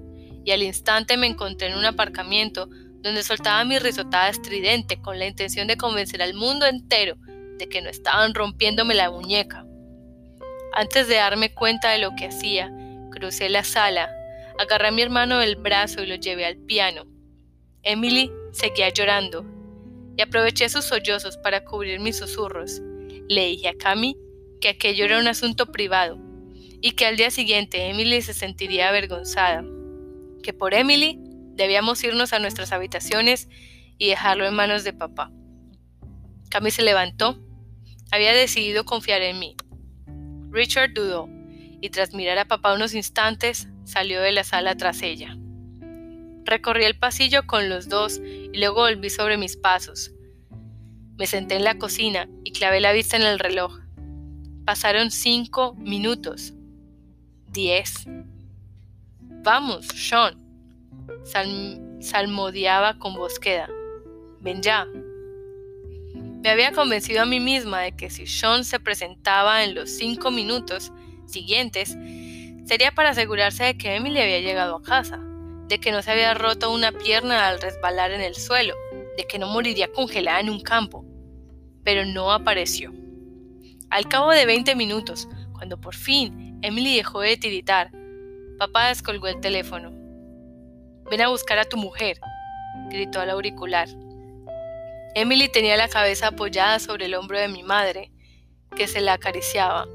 y 0.44 0.50
al 0.50 0.62
instante 0.62 1.16
me 1.16 1.26
encontré 1.26 1.68
en 1.68 1.78
un 1.78 1.84
aparcamiento 1.84 2.68
donde 3.02 3.22
soltaba 3.22 3.64
mi 3.64 3.78
risotada 3.78 4.28
estridente 4.28 5.00
con 5.00 5.18
la 5.18 5.26
intención 5.26 5.66
de 5.66 5.76
convencer 5.76 6.22
al 6.22 6.34
mundo 6.34 6.66
entero 6.66 7.16
de 7.58 7.68
que 7.68 7.82
no 7.82 7.90
estaban 7.90 8.34
rompiéndome 8.34 8.94
la 8.94 9.10
muñeca. 9.10 9.66
Antes 10.72 11.08
de 11.08 11.16
darme 11.16 11.52
cuenta 11.52 11.90
de 11.90 11.98
lo 11.98 12.14
que 12.16 12.26
hacía, 12.26 12.72
crucé 13.10 13.48
la 13.48 13.64
sala, 13.64 14.10
agarré 14.58 14.88
a 14.88 14.92
mi 14.92 15.02
hermano 15.02 15.38
del 15.38 15.56
brazo 15.56 16.02
y 16.02 16.06
lo 16.06 16.14
llevé 16.14 16.46
al 16.46 16.56
piano. 16.56 17.04
Emily 17.82 18.30
seguía 18.52 18.88
llorando, 18.88 19.44
y 20.16 20.22
aproveché 20.22 20.68
sus 20.68 20.84
sollozos 20.84 21.36
para 21.38 21.64
cubrir 21.64 22.00
mis 22.00 22.18
susurros. 22.18 22.80
Le 23.28 23.46
dije 23.46 23.68
a 23.68 23.74
Cami 23.74 24.16
que 24.60 24.68
aquello 24.68 25.04
era 25.04 25.18
un 25.18 25.26
asunto 25.26 25.66
privado, 25.72 26.18
y 26.80 26.92
que 26.92 27.06
al 27.06 27.16
día 27.16 27.30
siguiente 27.30 27.88
Emily 27.88 28.22
se 28.22 28.34
sentiría 28.34 28.88
avergonzada, 28.88 29.64
que 30.42 30.52
por 30.52 30.74
Emily 30.74 31.18
debíamos 31.54 32.02
irnos 32.04 32.32
a 32.32 32.38
nuestras 32.38 32.72
habitaciones 32.72 33.48
y 33.98 34.08
dejarlo 34.08 34.46
en 34.46 34.54
manos 34.54 34.84
de 34.84 34.92
papá. 34.92 35.30
Cami 36.50 36.70
se 36.70 36.82
levantó, 36.82 37.38
había 38.10 38.32
decidido 38.32 38.84
confiar 38.84 39.22
en 39.22 39.38
mí. 39.38 39.56
Richard 40.50 40.92
dudó, 40.92 41.28
y 41.80 41.90
tras 41.90 42.14
mirar 42.14 42.38
a 42.38 42.46
papá 42.46 42.74
unos 42.74 42.94
instantes, 42.94 43.68
salió 43.84 44.20
de 44.20 44.32
la 44.32 44.44
sala 44.44 44.76
tras 44.76 45.02
ella. 45.02 45.36
Recorrí 46.44 46.84
el 46.84 46.98
pasillo 46.98 47.46
con 47.46 47.68
los 47.68 47.88
dos 47.88 48.20
y 48.20 48.56
luego 48.58 48.82
volví 48.82 49.10
sobre 49.10 49.38
mis 49.38 49.56
pasos. 49.56 50.12
Me 51.16 51.26
senté 51.26 51.56
en 51.56 51.64
la 51.64 51.78
cocina 51.78 52.28
y 52.44 52.52
clavé 52.52 52.80
la 52.80 52.92
vista 52.92 53.16
en 53.16 53.22
el 53.22 53.38
reloj. 53.38 53.78
Pasaron 54.64 55.10
cinco 55.10 55.74
minutos. 55.74 56.54
Diez. 57.48 58.06
Vamos, 59.42 59.86
Sean. 59.94 60.38
salmodiaba 62.00 62.98
con 62.98 63.14
bosqueda. 63.14 63.68
Ven 64.40 64.62
ya. 64.62 64.86
Me 66.42 66.50
había 66.50 66.72
convencido 66.72 67.22
a 67.22 67.26
mí 67.26 67.38
misma 67.38 67.80
de 67.80 67.92
que 67.92 68.10
si 68.10 68.26
Sean 68.26 68.64
se 68.64 68.80
presentaba 68.80 69.64
en 69.64 69.74
los 69.74 69.90
cinco 69.90 70.30
minutos 70.30 70.92
siguientes, 71.26 71.96
sería 72.64 72.92
para 72.92 73.10
asegurarse 73.10 73.64
de 73.64 73.78
que 73.78 73.94
Emily 73.94 74.20
había 74.20 74.40
llegado 74.40 74.76
a 74.76 74.82
casa 74.82 75.20
de 75.72 75.78
que 75.78 75.90
no 75.90 76.02
se 76.02 76.10
había 76.10 76.34
roto 76.34 76.70
una 76.70 76.92
pierna 76.92 77.48
al 77.48 77.58
resbalar 77.58 78.10
en 78.10 78.20
el 78.20 78.34
suelo, 78.34 78.74
de 79.16 79.24
que 79.24 79.38
no 79.38 79.46
moriría 79.48 79.90
congelada 79.90 80.38
en 80.38 80.50
un 80.50 80.60
campo. 80.60 81.02
Pero 81.82 82.04
no 82.04 82.30
apareció. 82.30 82.92
Al 83.88 84.06
cabo 84.06 84.32
de 84.32 84.44
20 84.44 84.74
minutos, 84.74 85.28
cuando 85.54 85.80
por 85.80 85.94
fin 85.94 86.58
Emily 86.60 86.96
dejó 86.96 87.20
de 87.20 87.38
tiritar, 87.38 87.90
papá 88.62 88.90
descolgó 88.90 89.26
el 89.26 89.40
teléfono. 89.40 89.90
Ven 91.10 91.20
a 91.20 91.28
buscar 91.30 91.58
a 91.58 91.64
tu 91.64 91.76
mujer, 91.76 92.20
gritó 92.90 93.18
al 93.18 93.30
auricular. 93.30 93.88
Emily 95.16 95.48
tenía 95.48 95.76
la 95.76 95.88
cabeza 95.88 96.28
apoyada 96.28 96.78
sobre 96.78 97.06
el 97.06 97.14
hombro 97.16 97.40
de 97.40 97.48
mi 97.48 97.64
madre, 97.64 98.12
que 98.76 98.86
se 98.86 99.00
la 99.00 99.14
acariciaba. 99.14 99.88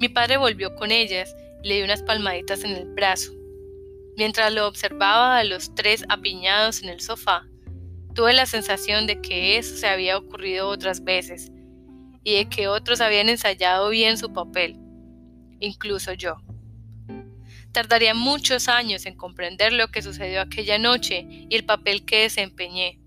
Mi 0.00 0.08
padre 0.08 0.36
volvió 0.36 0.74
con 0.74 0.90
ellas 0.90 1.32
y 1.62 1.68
le 1.68 1.76
dio 1.76 1.84
unas 1.84 2.02
palmaditas 2.02 2.64
en 2.64 2.72
el 2.72 2.86
brazo. 2.86 3.30
Mientras 4.16 4.52
lo 4.52 4.66
observaba 4.66 5.38
a 5.38 5.44
los 5.44 5.72
tres 5.76 6.04
apiñados 6.08 6.82
en 6.82 6.88
el 6.88 7.00
sofá, 7.00 7.46
tuve 8.14 8.32
la 8.32 8.46
sensación 8.46 9.06
de 9.06 9.20
que 9.20 9.58
eso 9.58 9.76
se 9.76 9.86
había 9.86 10.18
ocurrido 10.18 10.66
otras 10.70 11.04
veces 11.04 11.52
y 12.24 12.34
de 12.34 12.48
que 12.48 12.66
otros 12.66 13.00
habían 13.00 13.28
ensayado 13.28 13.90
bien 13.90 14.18
su 14.18 14.32
papel, 14.32 14.76
incluso 15.60 16.14
yo. 16.14 16.45
Tardaría 17.76 18.14
muchos 18.14 18.68
años 18.68 19.04
en 19.04 19.16
comprender 19.16 19.70
lo 19.74 19.88
que 19.88 20.00
sucedió 20.00 20.40
aquella 20.40 20.78
noche 20.78 21.26
y 21.28 21.54
el 21.54 21.66
papel 21.66 22.06
que 22.06 22.22
desempeñé, 22.22 22.98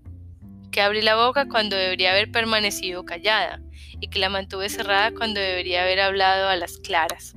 que 0.70 0.80
abrí 0.80 1.02
la 1.02 1.16
boca 1.16 1.48
cuando 1.48 1.74
debería 1.74 2.12
haber 2.12 2.30
permanecido 2.30 3.04
callada 3.04 3.60
y 4.00 4.06
que 4.06 4.20
la 4.20 4.28
mantuve 4.28 4.68
cerrada 4.68 5.10
cuando 5.10 5.40
debería 5.40 5.82
haber 5.82 5.98
hablado 5.98 6.48
a 6.48 6.54
las 6.54 6.76
claras, 6.78 7.34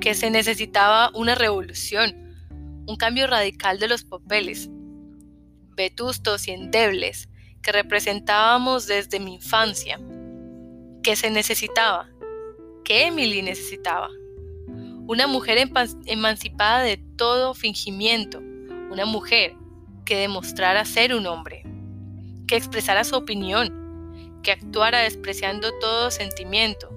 que 0.00 0.14
se 0.14 0.30
necesitaba 0.30 1.10
una 1.12 1.34
revolución, 1.34 2.48
un 2.86 2.96
cambio 2.96 3.26
radical 3.26 3.78
de 3.78 3.88
los 3.88 4.04
papeles, 4.04 4.70
vetustos 5.76 6.48
y 6.48 6.52
endebles, 6.52 7.28
que 7.60 7.70
representábamos 7.70 8.86
desde 8.86 9.20
mi 9.20 9.34
infancia, 9.34 10.00
que 11.02 11.16
se 11.16 11.30
necesitaba, 11.30 12.08
que 12.82 13.08
Emily 13.08 13.42
necesitaba. 13.42 14.08
Una 15.10 15.26
mujer 15.26 15.58
emancipada 16.06 16.82
de 16.82 16.96
todo 16.96 17.52
fingimiento, 17.52 18.38
una 18.92 19.06
mujer 19.06 19.54
que 20.04 20.16
demostrara 20.16 20.84
ser 20.84 21.16
un 21.16 21.26
hombre, 21.26 21.64
que 22.46 22.54
expresara 22.54 23.02
su 23.02 23.16
opinión, 23.16 24.38
que 24.44 24.52
actuara 24.52 25.00
despreciando 25.00 25.76
todo 25.80 26.12
sentimiento, 26.12 26.90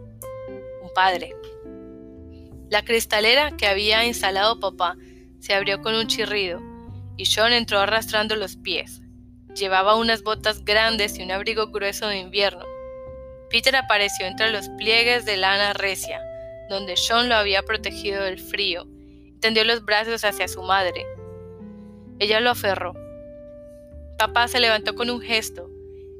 un 0.83 0.93
padre. 0.93 1.33
La 2.69 2.85
cristalera 2.85 3.57
que 3.57 3.65
había 3.65 4.05
instalado 4.05 4.59
papá 4.59 4.95
se 5.39 5.55
abrió 5.55 5.81
con 5.81 5.95
un 5.95 6.05
chirrido 6.05 6.61
y 7.17 7.25
Sean 7.25 7.51
entró 7.51 7.79
arrastrando 7.79 8.35
los 8.35 8.57
pies. 8.57 9.01
Llevaba 9.55 9.95
unas 9.95 10.21
botas 10.21 10.63
grandes 10.63 11.17
y 11.17 11.23
un 11.23 11.31
abrigo 11.31 11.71
grueso 11.71 12.05
de 12.05 12.19
invierno. 12.19 12.63
Peter 13.49 13.75
apareció 13.75 14.27
entre 14.27 14.51
los 14.51 14.69
pliegues 14.77 15.25
de 15.25 15.37
lana 15.37 15.73
recia, 15.73 16.21
donde 16.73 16.97
Sean 16.97 17.29
lo 17.29 17.35
había 17.35 17.63
protegido 17.63 18.23
del 18.23 18.39
frío, 18.39 18.87
y 19.25 19.39
tendió 19.39 19.63
los 19.63 19.85
brazos 19.85 20.25
hacia 20.25 20.47
su 20.47 20.61
madre. 20.61 21.05
Ella 22.19 22.39
lo 22.39 22.49
aferró. 22.49 22.93
Papá 24.17 24.47
se 24.47 24.59
levantó 24.59 24.95
con 24.95 25.09
un 25.09 25.21
gesto, 25.21 25.69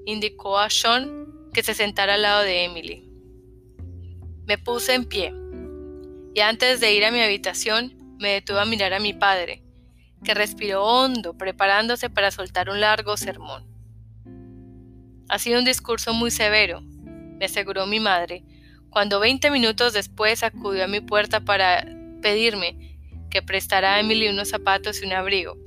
indicó 0.05 0.57
a 0.57 0.69
Sean 0.69 1.27
que 1.53 1.63
se 1.63 1.73
sentara 1.73 2.15
al 2.15 2.21
lado 2.21 2.43
de 2.43 2.63
Emily. 2.63 3.09
Me 4.45 4.57
puse 4.57 4.93
en 4.93 5.05
pie, 5.05 5.33
y 6.33 6.39
antes 6.39 6.79
de 6.79 6.93
ir 6.93 7.05
a 7.05 7.11
mi 7.11 7.21
habitación 7.21 8.15
me 8.19 8.29
detuve 8.29 8.61
a 8.61 8.65
mirar 8.65 8.93
a 8.93 8.99
mi 8.99 9.13
padre, 9.13 9.63
que 10.23 10.33
respiró 10.33 10.83
hondo, 10.83 11.37
preparándose 11.37 12.09
para 12.09 12.31
soltar 12.31 12.69
un 12.69 12.79
largo 12.79 13.17
sermón. 13.17 13.65
Ha 15.29 15.39
sido 15.39 15.59
un 15.59 15.65
discurso 15.65 16.13
muy 16.13 16.31
severo, 16.31 16.81
me 16.81 17.45
aseguró 17.45 17.85
mi 17.85 17.99
madre, 17.99 18.43
cuando 18.93 19.19
veinte 19.19 19.49
minutos 19.49 19.91
después 19.93 20.43
acudió 20.43 20.86
a 20.86 20.88
mi 20.88 21.01
puerta 21.01 21.39
para 21.39 21.84
pedirme 22.21 22.97
que 23.32 23.41
prestara 23.41 23.95
a 23.95 23.99
Emily 23.99 24.29
unos 24.29 24.49
zapatos 24.49 25.01
y 25.01 25.06
un 25.06 25.13
abrigo. 25.13 25.58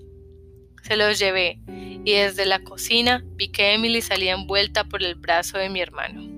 Se 0.83 0.97
los 0.97 1.19
llevé, 1.19 1.59
y 2.05 2.13
desde 2.13 2.47
la 2.47 2.61
cocina 2.61 3.25
vi 3.35 3.49
que 3.49 3.75
Emily 3.75 4.01
salía 4.01 4.35
envuelta 4.35 4.85
por 4.85 5.03
el 5.03 5.17
brazo 5.17 5.59
de 5.59 5.69
mi 5.69 5.81
hermano. 5.81 6.36